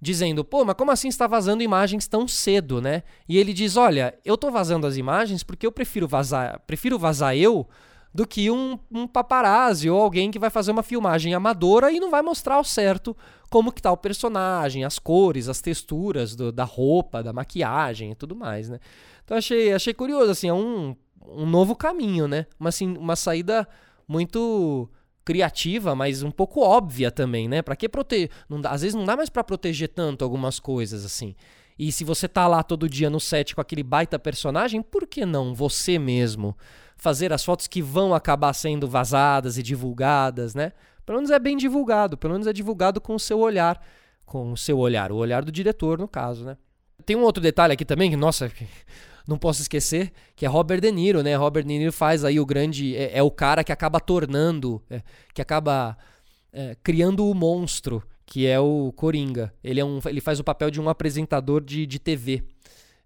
dizendo: 0.00 0.44
pô, 0.44 0.64
mas 0.64 0.76
como 0.76 0.90
assim 0.90 1.08
está 1.08 1.26
vazando 1.26 1.62
imagens 1.62 2.06
tão 2.06 2.26
cedo, 2.26 2.80
né? 2.80 3.02
E 3.28 3.38
ele 3.38 3.52
diz: 3.52 3.76
olha, 3.76 4.14
eu 4.24 4.36
tô 4.36 4.50
vazando 4.50 4.86
as 4.86 4.96
imagens 4.96 5.42
porque 5.42 5.66
eu 5.66 5.72
prefiro 5.72 6.08
vazar, 6.08 6.60
prefiro 6.66 6.98
vazar 6.98 7.36
eu 7.36 7.68
do 8.12 8.26
que 8.26 8.50
um, 8.50 8.78
um 8.90 9.06
paparazzi 9.06 9.88
ou 9.88 10.00
alguém 10.00 10.30
que 10.30 10.38
vai 10.38 10.50
fazer 10.50 10.72
uma 10.72 10.82
filmagem 10.82 11.32
amadora 11.32 11.92
e 11.92 12.00
não 12.00 12.10
vai 12.10 12.22
mostrar 12.22 12.56
ao 12.56 12.64
certo 12.64 13.16
como 13.48 13.72
que 13.72 13.80
tá 13.80 13.90
o 13.92 13.96
personagem, 13.96 14.84
as 14.84 14.98
cores, 14.98 15.48
as 15.48 15.60
texturas 15.60 16.34
do, 16.34 16.50
da 16.50 16.64
roupa, 16.64 17.22
da 17.22 17.32
maquiagem 17.32 18.10
e 18.10 18.14
tudo 18.14 18.34
mais, 18.34 18.68
né? 18.68 18.80
Então 19.24 19.36
achei, 19.36 19.72
achei 19.72 19.94
curioso, 19.94 20.30
assim, 20.30 20.48
é 20.48 20.52
um, 20.52 20.96
um 21.24 21.46
novo 21.46 21.76
caminho, 21.76 22.26
né? 22.26 22.46
Uma, 22.58 22.68
assim, 22.68 22.96
uma 22.96 23.14
saída 23.14 23.66
muito 24.08 24.88
criativa, 25.24 25.94
mas 25.94 26.22
um 26.22 26.30
pouco 26.30 26.60
óbvia 26.60 27.10
também, 27.10 27.48
né? 27.48 27.62
Para 27.62 27.76
que 27.76 27.88
proteger? 27.88 28.30
Às 28.68 28.82
vezes 28.82 28.94
não 28.94 29.04
dá 29.04 29.16
mais 29.16 29.28
para 29.28 29.44
proteger 29.44 29.88
tanto 29.88 30.24
algumas 30.24 30.58
coisas 30.58 31.04
assim. 31.04 31.34
E 31.78 31.90
se 31.90 32.04
você 32.04 32.28
tá 32.28 32.46
lá 32.46 32.62
todo 32.62 32.88
dia 32.88 33.08
no 33.08 33.18
set 33.18 33.54
com 33.54 33.60
aquele 33.60 33.82
baita 33.82 34.18
personagem, 34.18 34.82
por 34.82 35.06
que 35.06 35.24
não 35.24 35.54
você 35.54 35.98
mesmo 35.98 36.56
fazer 36.96 37.32
as 37.32 37.42
fotos 37.42 37.66
que 37.66 37.80
vão 37.80 38.12
acabar 38.12 38.52
sendo 38.52 38.86
vazadas 38.86 39.56
e 39.56 39.62
divulgadas, 39.62 40.54
né? 40.54 40.72
Pelo 41.06 41.18
menos 41.18 41.30
é 41.30 41.38
bem 41.38 41.56
divulgado, 41.56 42.18
pelo 42.18 42.34
menos 42.34 42.46
é 42.46 42.52
divulgado 42.52 43.00
com 43.00 43.14
o 43.14 43.18
seu 43.18 43.38
olhar, 43.38 43.82
com 44.26 44.52
o 44.52 44.56
seu 44.56 44.78
olhar, 44.78 45.10
o 45.10 45.16
olhar 45.16 45.42
do 45.42 45.50
diretor 45.50 45.98
no 45.98 46.06
caso, 46.06 46.44
né? 46.44 46.58
Tem 47.06 47.16
um 47.16 47.22
outro 47.22 47.42
detalhe 47.42 47.72
aqui 47.72 47.84
também 47.84 48.10
que, 48.10 48.16
nossa, 48.16 48.52
não 49.26 49.38
posso 49.38 49.62
esquecer, 49.62 50.12
que 50.34 50.44
é 50.44 50.48
Robert 50.48 50.80
De 50.80 50.90
Niro, 50.90 51.22
né? 51.22 51.36
Robert 51.36 51.64
De 51.64 51.78
Niro 51.78 51.92
faz 51.92 52.24
aí 52.24 52.38
o 52.40 52.46
grande. 52.46 52.96
É, 52.96 53.18
é 53.18 53.22
o 53.22 53.30
cara 53.30 53.62
que 53.64 53.72
acaba 53.72 54.00
tornando, 54.00 54.82
é, 54.90 55.02
que 55.34 55.42
acaba 55.42 55.96
é, 56.52 56.76
criando 56.82 57.26
o 57.26 57.34
monstro, 57.34 58.02
que 58.26 58.46
é 58.46 58.58
o 58.60 58.92
Coringa. 58.92 59.52
Ele, 59.62 59.80
é 59.80 59.84
um, 59.84 60.00
ele 60.06 60.20
faz 60.20 60.38
o 60.38 60.44
papel 60.44 60.70
de 60.70 60.80
um 60.80 60.88
apresentador 60.88 61.62
de, 61.62 61.86
de 61.86 61.98
TV. 61.98 62.42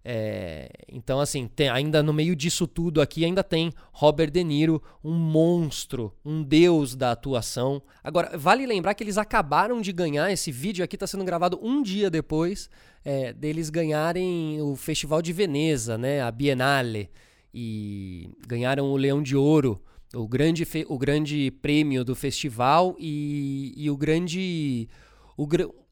É, 0.07 0.69
então, 0.87 1.19
assim, 1.19 1.47
tem, 1.47 1.67
ainda 1.67 2.03
no 2.03 2.13
meio 2.13 2.35
disso 2.35 2.67
tudo 2.67 3.01
aqui, 3.01 3.25
ainda 3.25 3.43
tem 3.43 3.73
Robert 3.91 4.29
De 4.29 4.43
Niro, 4.43 4.79
um 5.03 5.15
monstro, 5.15 6.13
um 6.23 6.43
deus 6.43 6.95
da 6.95 7.11
atuação. 7.11 7.81
Agora, 8.03 8.37
vale 8.37 8.67
lembrar 8.67 8.93
que 8.93 9.03
eles 9.03 9.17
acabaram 9.17 9.81
de 9.81 9.91
ganhar, 9.91 10.31
esse 10.31 10.51
vídeo 10.51 10.85
aqui 10.85 10.95
está 10.95 11.07
sendo 11.07 11.23
gravado 11.23 11.59
um 11.59 11.81
dia 11.81 12.07
depois 12.07 12.69
é, 13.03 13.33
deles 13.33 13.71
ganharem 13.71 14.61
o 14.61 14.75
Festival 14.75 15.23
de 15.23 15.33
Veneza, 15.33 15.97
né, 15.97 16.21
a 16.21 16.29
Biennale, 16.29 17.09
e 17.51 18.29
ganharam 18.47 18.85
o 18.91 18.97
Leão 18.97 19.23
de 19.23 19.35
Ouro, 19.35 19.81
o 20.13 20.27
grande, 20.27 20.67
o 20.87 20.97
grande 20.99 21.49
prêmio 21.49 22.05
do 22.05 22.15
festival 22.15 22.95
e, 22.99 23.73
e 23.75 23.89
o 23.89 23.97
grande. 23.97 24.87
O, 25.35 25.47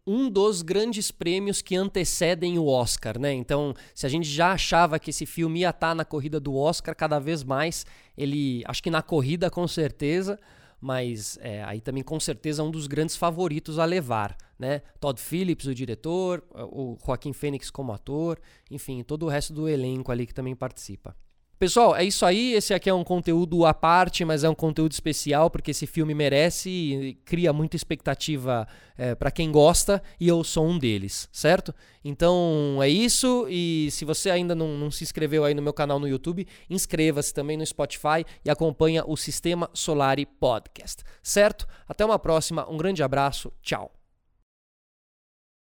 um 0.06 0.30
dos 0.30 0.62
grandes 0.62 1.12
prêmios 1.12 1.62
que 1.62 1.76
antecedem 1.76 2.60
o 2.60 2.68
Oscar, 2.68 3.18
né? 3.18 3.34
Então, 3.34 3.74
se 3.96 4.06
a 4.06 4.10
gente 4.10 4.28
já 4.28 4.52
achava 4.52 5.00
que 5.00 5.10
esse 5.10 5.26
filme 5.26 5.62
ia 5.62 5.70
estar 5.70 5.90
tá 5.90 5.96
na 5.96 6.06
corrida 6.06 6.40
do 6.40 6.56
Oscar, 6.56 6.96
cada 6.96 7.20
vez 7.20 7.44
mais 7.44 7.86
ele, 8.18 8.64
acho 8.66 8.84
que 8.84 8.90
na 8.90 9.02
corrida 9.02 9.50
com 9.50 9.68
certeza, 9.68 10.38
mas 10.80 11.38
é, 11.42 11.64
aí 11.64 11.80
também 11.80 12.04
com 12.04 12.20
certeza 12.20 12.62
é 12.62 12.66
um 12.66 12.72
dos 12.72 12.88
grandes 12.88 13.16
favoritos 13.16 13.80
a 13.80 13.86
levar, 13.86 14.36
né? 14.60 14.82
Todd 15.00 15.20
Phillips, 15.20 15.66
o 15.66 15.74
diretor, 15.74 16.44
o 16.54 16.98
Joaquim 17.06 17.32
Fênix 17.32 17.72
como 17.72 17.94
ator, 17.94 18.40
enfim, 18.70 19.02
todo 19.04 19.26
o 19.26 19.30
resto 19.30 19.54
do 19.54 19.70
elenco 19.70 20.12
ali 20.12 20.28
que 20.28 20.34
também 20.34 20.56
participa. 20.56 21.16
Pessoal, 21.64 21.96
é 21.96 22.04
isso 22.04 22.26
aí. 22.26 22.56
Esse 22.56 22.74
aqui 22.74 22.90
é 22.90 22.94
um 22.94 23.06
conteúdo 23.06 23.66
à 23.66 23.74
parte, 23.74 24.26
mas 24.26 24.44
é 24.44 24.50
um 24.50 24.54
conteúdo 24.54 24.92
especial 24.92 25.50
porque 25.50 25.72
esse 25.72 25.88
filme 25.88 26.14
merece 26.14 26.70
e 26.70 27.14
cria 27.24 27.54
muita 27.54 27.78
expectativa 27.78 28.68
é, 28.98 29.16
para 29.16 29.32
quem 29.32 29.50
gosta 29.50 30.04
e 30.20 30.28
eu 30.28 30.44
sou 30.44 30.68
um 30.68 30.78
deles, 30.78 31.30
certo? 31.32 31.74
Então 32.04 32.80
é 32.82 32.90
isso. 32.90 33.48
E 33.50 33.88
se 33.92 34.04
você 34.04 34.30
ainda 34.30 34.54
não, 34.54 34.78
não 34.78 34.92
se 34.92 35.06
inscreveu 35.06 35.46
aí 35.46 35.54
no 35.54 35.62
meu 35.62 35.72
canal 35.72 36.02
no 36.02 36.08
YouTube, 36.08 36.46
inscreva-se 36.70 37.34
também 37.34 37.56
no 37.56 37.66
Spotify 37.66 38.26
e 38.44 38.50
acompanha 38.50 39.06
o 39.08 39.16
Sistema 39.16 39.70
Solari 39.74 40.26
Podcast, 40.26 41.02
certo? 41.22 41.66
Até 41.88 42.04
uma 42.04 42.20
próxima. 42.20 42.70
Um 42.70 42.76
grande 42.76 43.02
abraço. 43.02 43.54
Tchau. 43.62 44.03